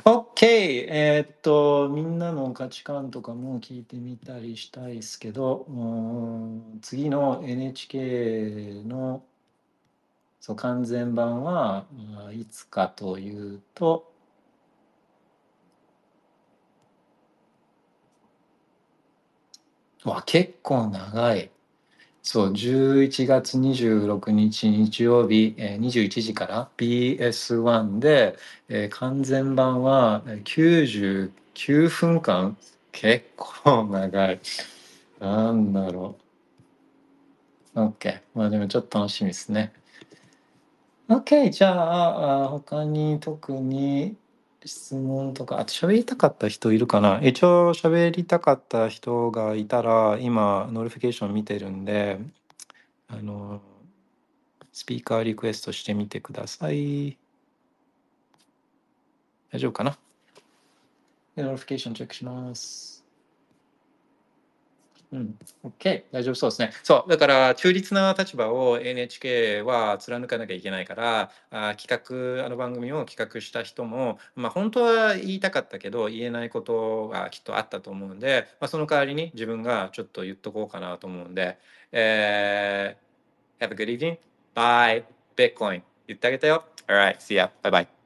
[0.04, 9.22] OK えーっとみんなの価値観とかも聞いてみたりしたいですけどうん次の NHK の
[10.40, 11.84] そう完全版は
[12.32, 14.11] いつかというと
[20.04, 21.50] わ結構長い。
[22.22, 28.36] そう11月26日日曜日、えー21時から BS1 で、
[28.68, 31.32] えー完全版は99
[31.88, 32.56] 分間。
[32.92, 34.40] 結構長い。
[35.20, 36.16] なんだろ
[37.74, 37.80] う。
[37.80, 39.72] OK まあでもちょっと楽しみですね。
[41.08, 44.16] OK じゃああ他に特に
[44.64, 47.20] 質問とかあと喋りたかった人いるかな？
[47.22, 52.18] 一応喋りたかった人がいたら今 notification 見てるんで
[53.08, 53.60] あの
[54.72, 57.16] スピーカーリクエストしてみてください。
[59.50, 59.98] 大丈夫かな？
[61.36, 62.91] で notification チェックします。
[65.12, 66.72] うん、OK、大丈夫そうですね。
[66.82, 71.86] そう、だから中立な立場を NHK は貫かなきゃいけないから、あ企
[72.40, 81.58] 画、あの番組を企画した人も、まあ本当は言いたかったけど、言えないことがきっとあったと思うんで、まあ、その代わりに自分がちょっと言っとこうかなと思うんで、
[81.92, 83.02] えー
[83.62, 84.16] Have a good evening.
[84.56, 85.04] Bye.
[85.36, 85.82] Bitcoin.
[86.08, 86.64] 言ってあげたよ。
[86.88, 87.50] Alright, see ya.
[87.62, 88.01] Bye bye.